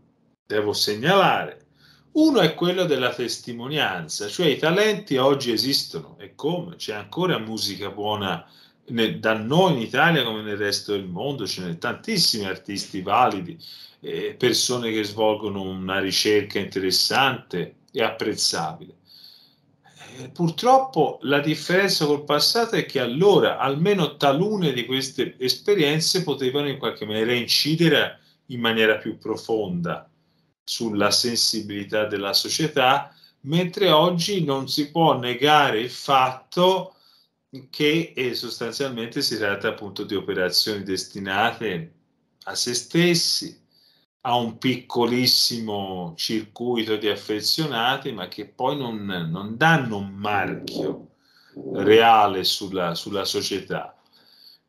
[0.45, 1.61] devo segnalare.
[2.13, 6.75] Uno è quello della testimonianza, cioè i talenti oggi esistono e come?
[6.75, 8.47] C'è ancora musica buona
[8.85, 13.57] da noi in Italia come nel resto del mondo, ce ne tantissimi artisti validi
[14.03, 18.97] eh, persone che svolgono una ricerca interessante e apprezzabile.
[20.19, 26.67] Eh, purtroppo la differenza col passato è che allora almeno talune di queste esperienze potevano
[26.67, 30.09] in qualche maniera incidere in maniera più profonda
[30.65, 36.95] sulla sensibilità della società, mentre oggi non si può negare il fatto
[37.69, 41.93] che eh, sostanzialmente si tratta appunto di operazioni destinate
[42.45, 43.62] a se stessi,
[44.25, 51.09] ha un piccolissimo circuito di affezionati, ma che poi non, non danno un marchio
[51.73, 53.97] reale sulla, sulla, società.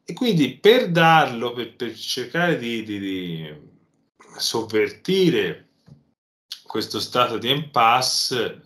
[0.05, 3.73] E quindi per darlo, per, per cercare di, di, di,
[4.37, 5.69] sovvertire
[6.67, 8.63] questo stato di impasse,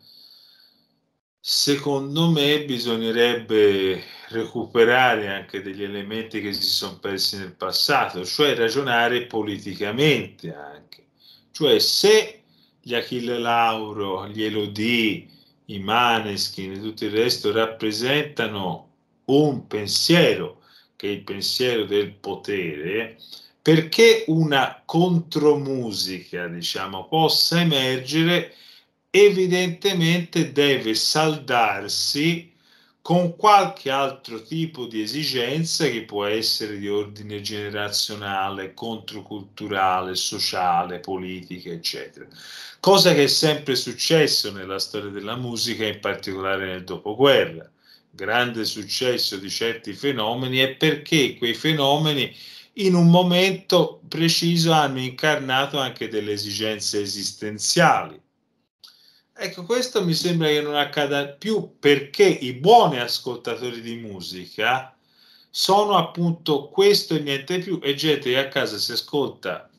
[1.39, 9.23] secondo me bisognerebbe recuperare anche degli elementi che si sono persi nel passato, cioè ragionare
[9.23, 11.07] politicamente anche.
[11.51, 12.43] Cioè se
[12.81, 15.27] gli Achille Lauro, gli Elodie,
[15.67, 18.89] i Maneskin e tutto il resto rappresentano
[19.27, 20.63] un pensiero,
[20.97, 23.19] che è il pensiero del potere,
[23.61, 28.55] perché una contromusica, diciamo, possa emergere,
[29.11, 32.57] evidentemente deve saldarsi
[33.09, 41.71] con qualche altro tipo di esigenza che può essere di ordine generazionale, controculturale, sociale, politica,
[41.71, 42.27] eccetera.
[42.81, 47.67] Cosa che è sempre successo nella storia della musica, in particolare nel dopoguerra.
[48.11, 52.31] Grande successo di certi fenomeni è perché quei fenomeni
[52.75, 58.21] in un momento preciso hanno incarnato anche delle esigenze esistenziali
[59.41, 64.93] Ecco, questo mi sembra che non accada più perché i buoni ascoltatori di musica
[65.49, 69.71] sono appunto questo e niente più e gente che a casa si ascolta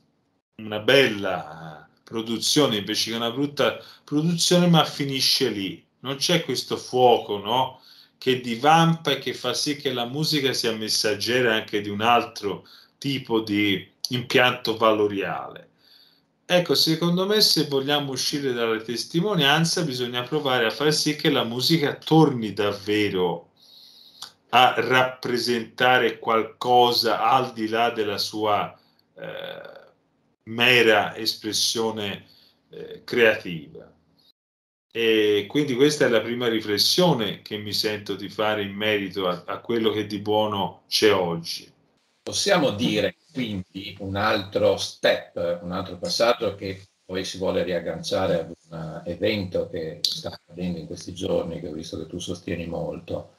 [0.62, 7.38] una bella produzione invece che una brutta produzione ma finisce lì non c'è questo fuoco
[7.38, 7.82] no?
[8.18, 12.66] che divampa e che fa sì che la musica sia messaggera anche di un altro
[12.98, 15.69] tipo di impianto valoriale
[16.52, 21.44] Ecco, secondo me se vogliamo uscire dalla testimonianza bisogna provare a far sì che la
[21.44, 23.52] musica torni davvero
[24.50, 28.76] a rappresentare qualcosa al di là della sua
[29.14, 29.62] eh,
[30.46, 32.26] mera espressione
[32.72, 33.88] eh, creativa.
[34.92, 39.44] E quindi questa è la prima riflessione che mi sento di fare in merito a,
[39.46, 41.72] a quello che di buono c'è oggi.
[42.24, 48.54] Possiamo dire quindi un altro step, un altro passaggio che poi si vuole riagganciare ad
[48.70, 53.36] un evento che sta accadendo in questi giorni, che ho visto che tu sostieni molto,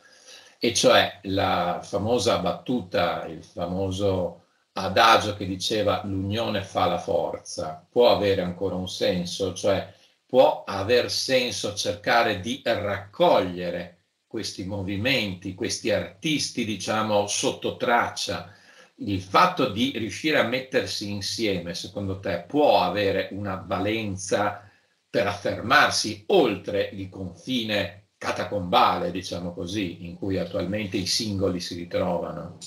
[0.58, 8.10] e cioè la famosa battuta, il famoso adagio che diceva l'unione fa la forza, può
[8.10, 9.92] avere ancora un senso, cioè
[10.24, 18.54] può aver senso cercare di raccogliere questi movimenti, questi artisti, diciamo, sotto traccia,
[19.02, 24.68] il fatto di riuscire a mettersi insieme, secondo te, può avere una valenza
[25.08, 32.58] per affermarsi oltre il confine catacombale, diciamo così, in cui attualmente i singoli si ritrovano?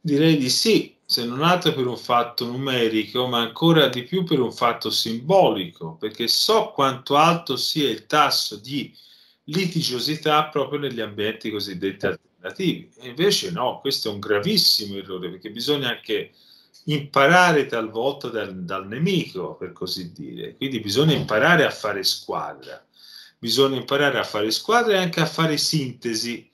[0.00, 4.38] Direi di sì, se non altro per un fatto numerico, ma ancora di più per
[4.38, 8.94] un fatto simbolico, perché so quanto alto sia il tasso di
[9.44, 12.06] litigiosità proprio negli ambienti cosiddetti
[12.38, 12.90] alternativi.
[13.00, 16.32] E invece no, questo è un gravissimo errore perché bisogna anche
[16.84, 20.56] imparare talvolta dal, dal nemico, per così dire.
[20.56, 22.82] Quindi bisogna imparare a fare squadra,
[23.38, 26.48] bisogna imparare a fare squadra e anche a fare sintesi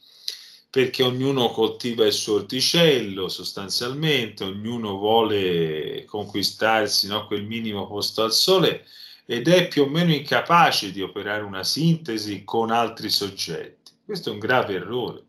[0.74, 8.32] perché ognuno coltiva il suo orticello sostanzialmente, ognuno vuole conquistarsi no, quel minimo posto al
[8.32, 8.84] sole
[9.24, 13.92] ed è più o meno incapace di operare una sintesi con altri soggetti.
[14.04, 15.22] Questo è un grave errore,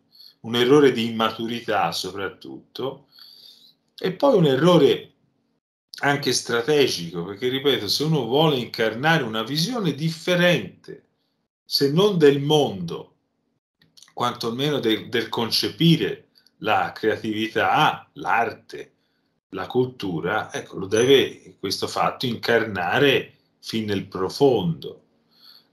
[0.45, 3.07] un errore di immaturità soprattutto,
[3.97, 5.11] e poi un errore
[6.01, 11.03] anche strategico, perché ripeto, se uno vuole incarnare una visione differente,
[11.65, 13.13] se non del mondo,
[14.13, 16.27] quantomeno del, del concepire
[16.57, 18.91] la creatività, l'arte,
[19.49, 25.01] la cultura, ecco, lo deve questo fatto incarnare fin nel profondo.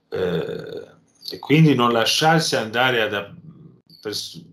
[0.09, 0.87] Eh,
[1.29, 3.35] e quindi non lasciarsi andare ad
[4.01, 4.51] pers-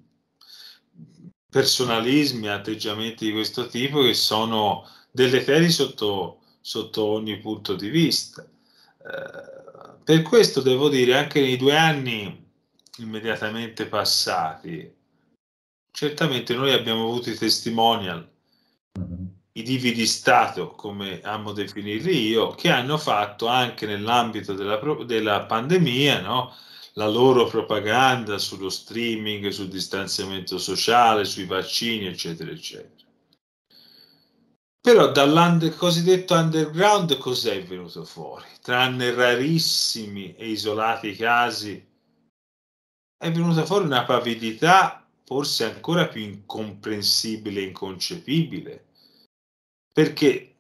[1.51, 8.42] personalismi, atteggiamenti di questo tipo che sono deleteri sotto, sotto ogni punto di vista.
[8.42, 12.48] Eh, per questo devo dire, anche nei due anni
[12.98, 14.92] immediatamente passati,
[15.90, 18.28] certamente noi abbiamo avuto i testimonial,
[19.53, 25.44] i divi di Stato, come amo definirli io, che hanno fatto anche nell'ambito della, della
[25.44, 26.55] pandemia, no?
[26.95, 33.09] La loro propaganda sullo streaming, sul distanziamento sociale, sui vaccini, eccetera, eccetera.
[34.80, 38.47] Però dal cosiddetto underground cos'è venuto fuori?
[38.62, 41.86] Tranne rarissimi e isolati casi
[43.22, 48.86] è venuta fuori una pavidità forse ancora più incomprensibile e inconcepibile,
[49.93, 50.57] perché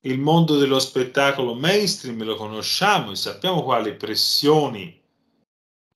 [0.00, 4.99] il mondo dello spettacolo mainstream lo conosciamo e sappiamo quali pressioni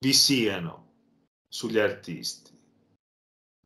[0.05, 0.82] vi siano
[1.48, 2.52] sugli artisti.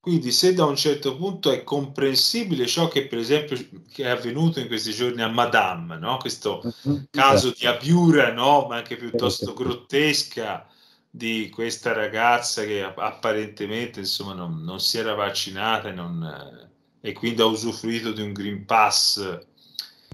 [0.01, 3.59] Quindi se da un certo punto è comprensibile ciò che per esempio
[3.91, 6.16] che è avvenuto in questi giorni a Madame, no?
[6.18, 7.03] questo mm-hmm.
[7.11, 8.66] caso di abiura, no?
[8.68, 10.66] ma anche piuttosto grottesca,
[11.11, 16.70] di questa ragazza che apparentemente insomma, non, non si era vaccinata e, non,
[17.01, 19.41] e, quindi ha usufruito di un Green Pass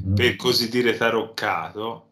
[0.01, 0.14] mm.
[0.14, 2.09] per così dire taroccato,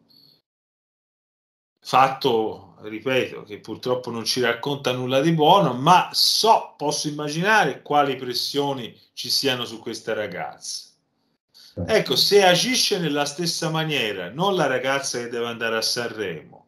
[1.79, 8.15] fatto, ripeto, che purtroppo non ci racconta nulla di buono, ma so, posso immaginare quali
[8.15, 10.89] pressioni ci siano su questa ragazza.
[11.85, 16.67] Ecco, se agisce nella stessa maniera, non la ragazza che deve andare a Sanremo,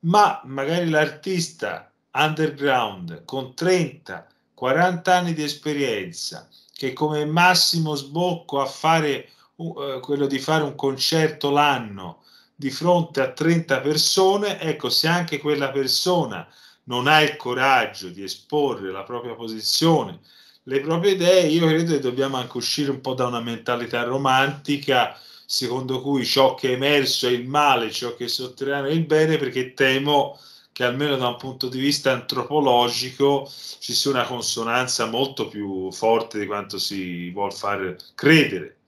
[0.00, 8.66] ma magari l'artista underground con 30, 40 anni di esperienza, che come massimo sbocco a
[8.66, 12.23] fare uh, quello di fare un concerto l'anno
[12.64, 16.48] di fronte a 30 persone, ecco, se anche quella persona
[16.84, 20.20] non ha il coraggio di esporre la propria posizione,
[20.62, 25.14] le proprie idee, io credo che dobbiamo anche uscire un po' da una mentalità romantica
[25.44, 29.04] secondo cui ciò che è emerso è il male, ciò che è sotterraneo è il
[29.04, 30.38] bene, perché temo
[30.72, 33.46] che almeno da un punto di vista antropologico
[33.78, 38.78] ci sia una consonanza molto più forte di quanto si vuol far credere.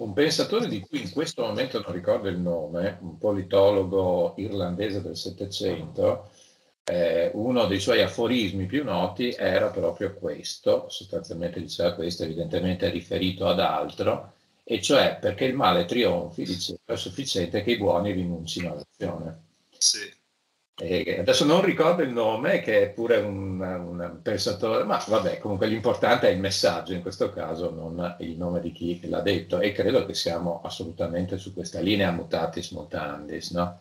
[0.00, 5.16] Un pensatore di cui in questo momento non ricordo il nome, un politologo irlandese del
[5.16, 6.30] Settecento,
[6.84, 12.92] eh, uno dei suoi aforismi più noti era proprio questo, sostanzialmente diceva questo, evidentemente è
[12.92, 18.12] riferito ad altro, e cioè perché il male trionfi, diceva, è sufficiente che i buoni
[18.12, 19.42] rinuncino all'azione.
[19.76, 20.17] Sì.
[20.80, 25.66] E adesso non ricordo il nome, che è pure un, un, pensatore, ma vabbè, comunque
[25.66, 29.72] l'importante è il messaggio in questo caso, non il nome di chi l'ha detto, e
[29.72, 33.80] credo che siamo assolutamente su questa linea mutatis mutandis, no?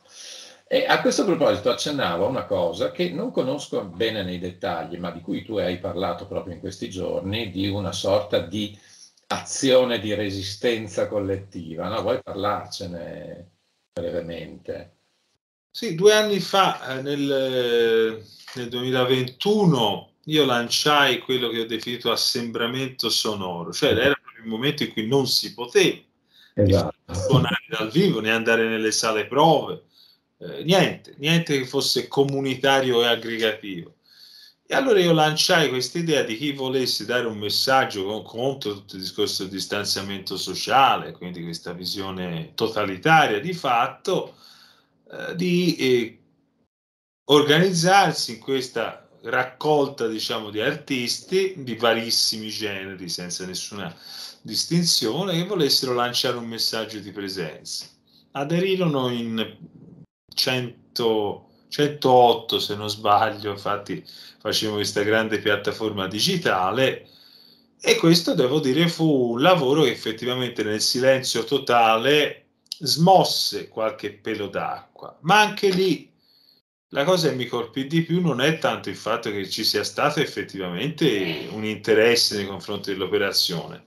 [0.69, 5.11] E a questo proposito accennavo a una cosa che non conosco bene nei dettagli, ma
[5.11, 8.77] di cui tu hai parlato proprio in questi giorni, di una sorta di
[9.27, 11.87] azione di resistenza collettiva.
[11.87, 12.01] No?
[12.01, 13.51] Vuoi parlarcene
[13.93, 14.96] brevemente?
[15.77, 18.23] Sì, due anni fa, eh, nel,
[18.55, 24.81] nel 2021, io lanciai quello che ho definito assembramento sonoro, cioè era proprio il momento
[24.81, 25.99] in cui non si poteva
[26.55, 27.13] esatto.
[27.13, 29.83] suonare dal vivo, né andare nelle sale prove,
[30.39, 33.97] eh, niente, niente che fosse comunitario e aggregativo.
[34.65, 39.01] E allora io lanciai questa idea di chi volesse dare un messaggio contro tutto il
[39.01, 44.36] discorso del distanziamento sociale, quindi questa visione totalitaria di fatto,
[45.11, 46.19] eh, di eh,
[47.25, 53.93] organizzarsi in questa raccolta, diciamo, di artisti di varissimi generi, senza nessuna
[54.41, 57.85] distinzione, che volessero lanciare un messaggio di presenza.
[58.31, 59.57] Aderirono in
[60.33, 64.03] 100 108 se non sbaglio, infatti
[64.39, 67.09] facevo questa grande piattaforma digitale
[67.79, 72.46] e questo devo dire fu un lavoro che effettivamente nel silenzio totale
[72.79, 76.11] smosse qualche pelo d'acqua, ma anche lì
[76.91, 79.83] la cosa che mi colpì di più non è tanto il fatto che ci sia
[79.83, 83.85] stato effettivamente un interesse nei confronti dell'operazione,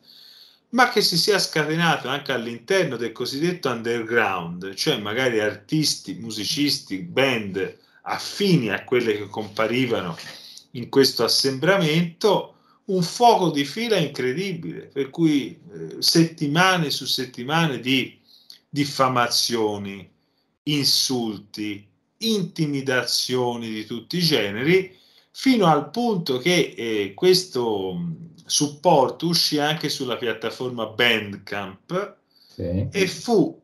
[0.71, 7.79] ma che si sia scatenato anche all'interno del cosiddetto underground, cioè magari artisti, musicisti, band
[8.03, 10.17] affini a quelle che comparivano
[10.73, 12.55] in questo assembramento,
[12.87, 18.20] un fuoco di fila incredibile, per cui eh, settimane su settimane di
[18.71, 20.09] diffamazioni,
[20.63, 21.87] insulti,
[22.19, 24.97] intimidazioni di tutti i generi,
[25.33, 27.99] fino al punto che eh, questo
[28.45, 32.17] supporto uscì anche sulla piattaforma Bandcamp
[32.49, 32.89] sì.
[32.91, 33.61] e fu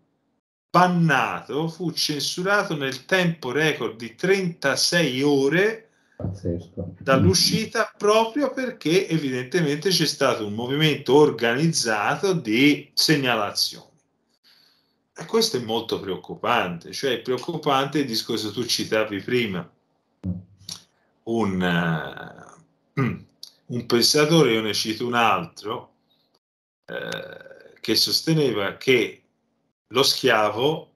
[0.71, 6.95] bannato, fu censurato nel tempo record di 36 ore Pazzesco.
[7.01, 13.86] dall'uscita proprio perché evidentemente c'è stato un movimento organizzato di segnalazione.
[15.19, 19.67] E questo è molto preoccupante, cioè è preoccupante il discorso che tu citavi prima.
[21.23, 22.47] Un,
[22.95, 23.25] uh,
[23.67, 25.95] un pensatore, io ne cito un altro,
[26.93, 29.23] uh, che sosteneva che
[29.89, 30.93] lo schiavo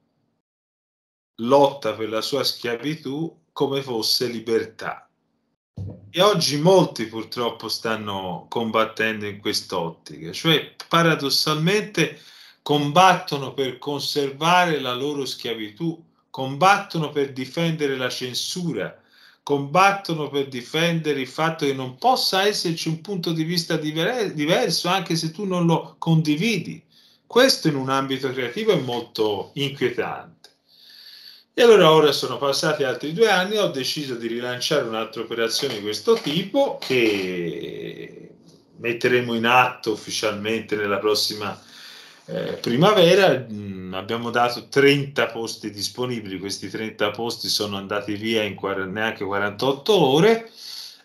[1.41, 5.09] lotta per la sua schiavitù come fosse libertà.
[6.11, 12.19] E oggi molti purtroppo stanno combattendo in quest'ottica, cioè paradossalmente
[12.61, 18.95] combattono per conservare la loro schiavitù, combattono per difendere la censura,
[19.43, 24.87] combattono per difendere il fatto che non possa esserci un punto di vista diver- diverso
[24.87, 26.81] anche se tu non lo condividi.
[27.25, 30.49] Questo in un ambito creativo è molto inquietante.
[31.53, 35.81] E allora ora sono passati altri due anni, ho deciso di rilanciare un'altra operazione di
[35.81, 38.29] questo tipo che
[38.77, 41.59] metteremo in atto ufficialmente nella prossima
[42.25, 48.43] eh, primavera mh, mm, abbiamo dato 30 posti disponibili, questi 30 posti sono andati via
[48.43, 50.49] in quar- neanche 48 ore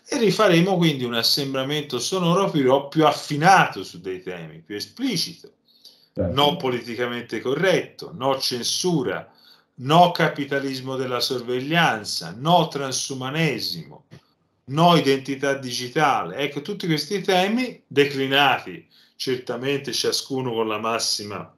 [0.07, 5.51] e rifaremo quindi un assembramento sonoro più, più affinato su dei temi, più esplicito,
[6.13, 6.33] certo.
[6.33, 9.29] non politicamente corretto, no censura,
[9.79, 14.05] no capitalismo della sorveglianza, no transumanesimo,
[14.65, 16.37] no identità digitale.
[16.37, 18.87] Ecco, tutti questi temi declinati
[19.17, 21.53] certamente ciascuno con la massima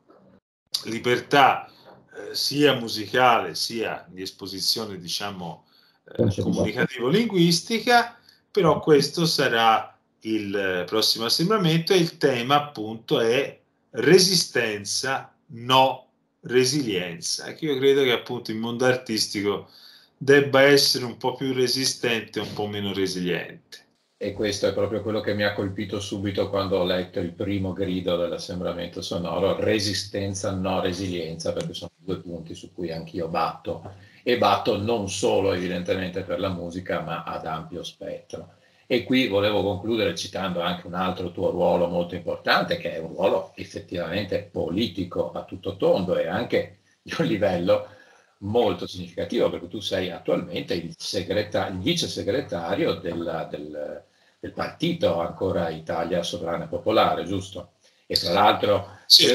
[0.86, 5.66] libertà eh, sia musicale sia di esposizione diciamo
[6.06, 8.18] eh, comunicativo-linguistica,
[8.50, 13.60] però questo sarà il prossimo assembramento e il tema appunto è
[13.92, 16.08] resistenza, no
[16.42, 17.48] resilienza.
[17.48, 19.70] Ecco, io credo che appunto il mondo artistico
[20.18, 23.88] debba essere un po' più resistente, un po' meno resiliente
[24.22, 27.72] e questo è proprio quello che mi ha colpito subito quando ho letto il primo
[27.72, 34.38] grido dell'assembramento sonoro, resistenza, no resilienza, perché sono due punti su cui anch'io batto e
[34.38, 38.56] batto non solo evidentemente per la musica, ma ad ampio spettro.
[38.88, 43.14] E qui volevo concludere citando anche un altro tuo ruolo molto importante, che è un
[43.14, 47.88] ruolo effettivamente politico a tutto tondo e anche di un livello
[48.40, 54.08] molto significativo, perché tu sei attualmente il, segreta- il vice segretario della, del,
[54.40, 57.74] del partito ancora Italia Sovrana Popolare, giusto?
[58.06, 59.32] E tra l'altro sì,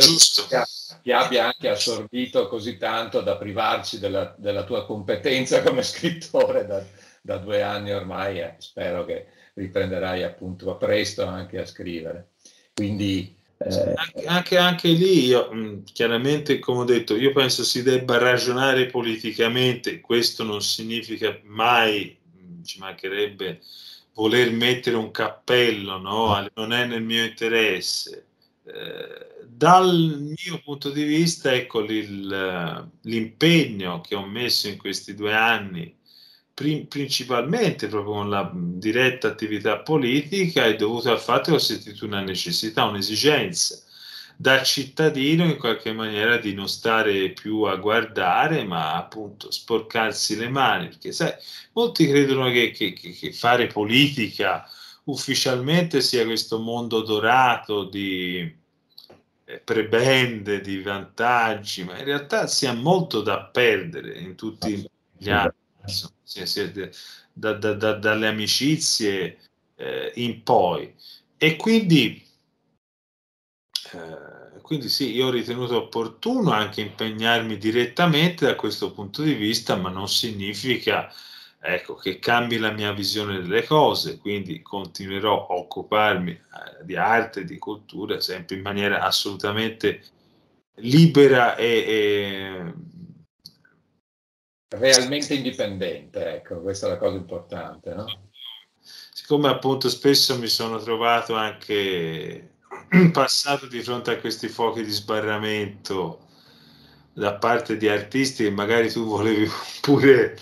[1.02, 6.84] ti abbia anche assorbito così tanto da privarci della, della tua competenza come scrittore da,
[7.20, 12.30] da due anni ormai e spero che riprenderai appunto presto anche a scrivere.
[12.74, 18.18] Quindi eh, anche, anche, anche, lì, io, chiaramente, come ho detto, io penso si debba
[18.18, 22.18] ragionare politicamente, questo non significa mai,
[22.64, 23.60] ci mancherebbe
[24.14, 26.48] voler mettere un cappello, no?
[26.54, 28.26] non è nel mio interesse.
[28.64, 31.80] Eh, dal mio punto di vista, ecco
[33.02, 35.96] l'impegno che ho messo in questi due anni,
[36.52, 42.20] principalmente proprio con la diretta attività politica, è dovuto al fatto che ho sentito una
[42.20, 43.83] necessità, un'esigenza
[44.36, 50.48] da cittadino in qualche maniera di non stare più a guardare, ma appunto sporcarsi le
[50.48, 51.32] mani, perché sai,
[51.72, 54.68] molti credono che, che, che fare politica
[55.04, 58.62] ufficialmente sia questo mondo dorato di
[59.44, 65.30] eh, prebende, di vantaggi, ma in realtà si ha molto da perdere in tutti gli
[65.30, 65.52] anni,
[67.32, 69.38] da, da, da, dalle amicizie
[69.76, 70.94] eh, in poi.
[71.36, 72.23] E quindi
[73.94, 79.76] eh, quindi sì, io ho ritenuto opportuno anche impegnarmi direttamente da questo punto di vista,
[79.76, 81.12] ma non significa
[81.60, 87.44] ecco, che cambi la mia visione delle cose, quindi continuerò a occuparmi eh, di arte,
[87.44, 90.02] di cultura, sempre in maniera assolutamente
[90.76, 92.74] libera e, e
[94.68, 98.06] realmente indipendente, ecco, questa è la cosa importante, no?
[98.80, 102.53] Siccome appunto spesso mi sono trovato anche
[103.12, 106.20] passato di fronte a questi fuochi di sbarramento
[107.12, 109.48] da parte di artisti che magari tu volevi
[109.80, 110.36] pure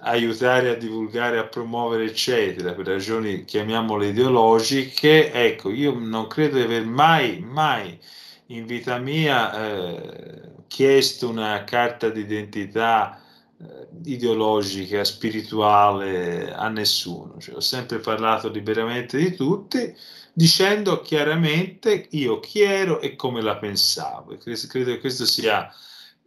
[0.00, 6.62] aiutare a divulgare, a promuovere, eccetera, per ragioni chiamiamole ideologiche, ecco, io non credo di
[6.62, 7.98] aver mai, mai
[8.46, 13.20] in vita mia eh, chiesto una carta d'identità
[13.58, 17.38] eh, ideologica, spirituale a nessuno.
[17.38, 19.94] Cioè, ho sempre parlato liberamente di tutti,
[20.32, 24.32] dicendo chiaramente io chi ero e come la pensavo.
[24.32, 25.72] E credo, credo che questo sia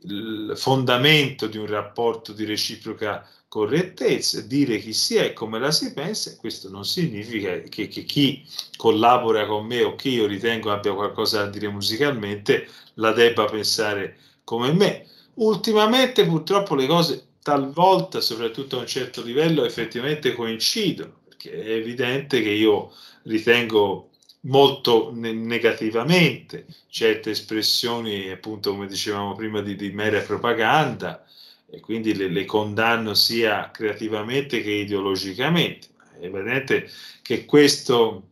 [0.04, 5.72] il fondamento di un rapporto di reciproca correttezza, dire chi si è e come la
[5.72, 8.46] si pensa, questo non significa che, che, chi
[8.78, 14.18] collabora con me o chi io ritengo abbia qualcosa da dire musicalmente la debba pensare
[14.44, 15.08] come me.
[15.40, 22.42] Ultimamente purtroppo le cose talvolta, soprattutto a un certo livello, effettivamente coincidono, perché è evidente
[22.42, 22.92] che io
[23.24, 24.10] ritengo
[24.42, 31.26] molto ne- negativamente certe espressioni, appunto come dicevamo prima, di, di mera propaganda
[31.70, 35.88] e quindi le, le, condanno sia creativamente che ideologicamente.
[36.20, 36.90] È evidente
[37.22, 38.24] che questo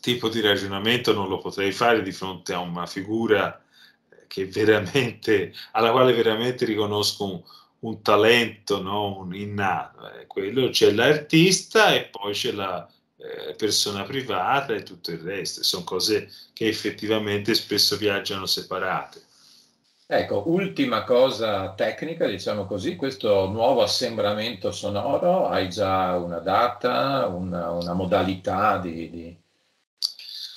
[0.00, 3.60] tipo di ragionamento non lo potrei fare di fronte a una figura
[4.30, 7.42] che veramente, alla quale veramente riconosco un,
[7.80, 9.18] un talento no?
[9.18, 10.08] un innato.
[10.12, 15.64] Eh, quello c'è l'artista e poi c'è la eh, persona privata e tutto il resto.
[15.64, 19.20] Sono cose che effettivamente spesso viaggiano separate.
[20.06, 27.70] Ecco, ultima cosa tecnica, diciamo così, questo nuovo assembramento sonoro, hai già una data, una,
[27.70, 29.36] una modalità di, di,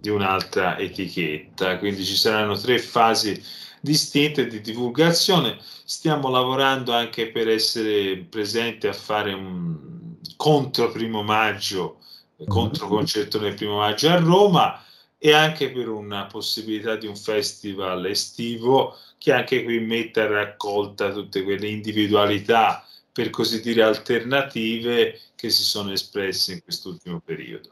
[0.01, 1.79] di un'altra etichetta.
[1.79, 3.41] Quindi ci saranno tre fasi
[3.81, 5.59] distinte di divulgazione.
[5.61, 11.99] Stiamo lavorando anche per essere presenti a fare un contro primo maggio,
[12.37, 12.47] mhm.
[12.47, 14.85] contro concerto nel primo maggio a Roma
[15.19, 21.13] e anche per una possibilità di un festival estivo che anche qui metta a raccolta
[21.13, 27.69] tutte quelle individualità, per così dire, alternative che si sono espresse in quest'ultimo periodo.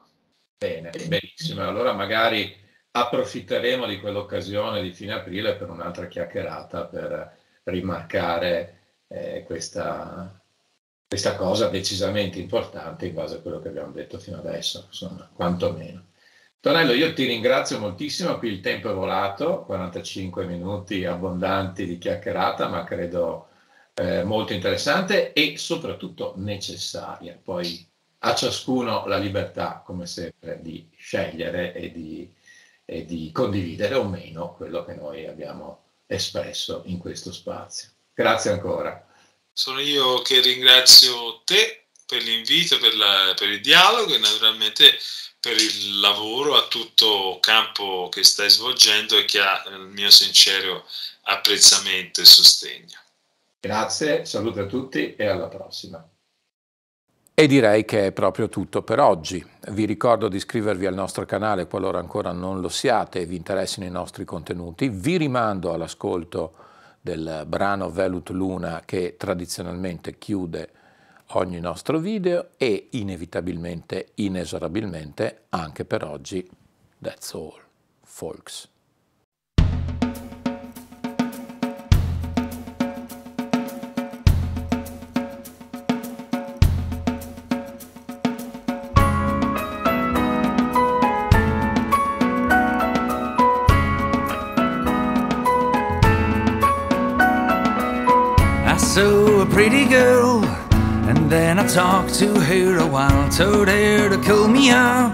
[0.58, 1.66] Bene, benissimo.
[1.66, 2.54] Allora magari
[2.98, 8.78] approfitteremo di quell'occasione di fine aprile per un'altra chiacchierata per rimarcare
[9.08, 10.40] eh, questa,
[11.06, 16.06] questa cosa decisamente importante in base a quello che abbiamo detto fino adesso, insomma, quantomeno.
[16.60, 22.68] Tonello, io ti ringrazio moltissimo, qui il tempo è volato, 45 minuti abbondanti di chiacchierata,
[22.68, 23.48] ma credo
[23.94, 27.38] eh, molto interessante e soprattutto necessaria.
[27.40, 27.86] Poi
[28.18, 32.28] a ciascuno la libertà, come sempre, di scegliere e di
[32.90, 37.90] e di condividere o meno quello che noi abbiamo espresso in questo spazio.
[38.14, 39.06] Grazie ancora.
[39.52, 44.98] Sono io che ringrazio te per l'invito, per, la, per il dialogo e naturalmente
[45.38, 50.86] per il lavoro a tutto campo che stai svolgendo e che ha il mio sincero
[51.24, 52.98] apprezzamento e sostegno.
[53.60, 56.02] Grazie, saluto a tutti e alla prossima.
[57.40, 59.46] E direi che è proprio tutto per oggi.
[59.70, 63.86] Vi ricordo di iscrivervi al nostro canale qualora ancora non lo siate e vi interessino
[63.86, 64.88] i nostri contenuti.
[64.88, 66.54] Vi rimando all'ascolto
[67.00, 70.70] del brano Velut Luna che tradizionalmente chiude
[71.34, 76.44] ogni nostro video e inevitabilmente, inesorabilmente, anche per oggi,
[77.00, 77.54] that's all,
[78.02, 78.68] folks.
[99.58, 100.44] pretty girl.
[101.10, 105.12] And then I talked to her a while, told her to call me up.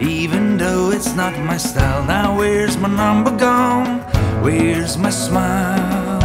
[0.00, 3.98] Even though it's not my style, now where's my number gone?
[4.44, 6.22] Where's my smile?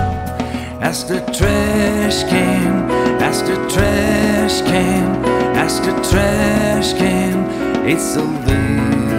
[0.79, 5.25] Ask the trash can, ask the trash can,
[5.57, 7.35] ask the trash can,
[7.89, 9.12] it's all there.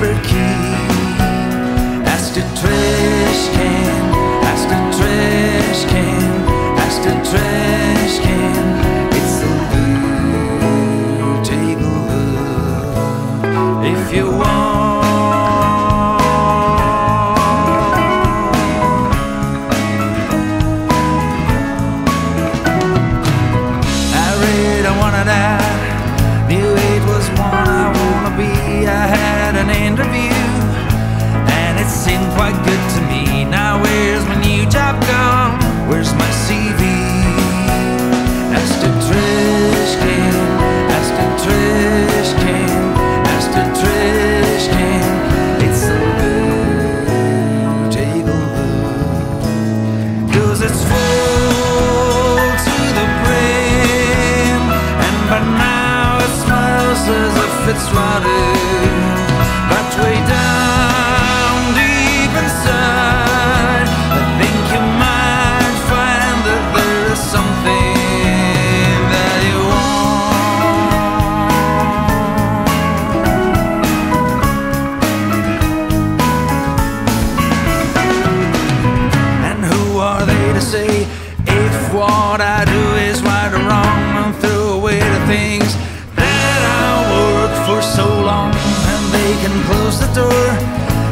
[0.00, 0.49] super key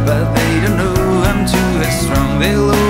[0.09, 0.95] but they don't know
[1.29, 2.41] I'm too strong.
[2.41, 2.88] They'll.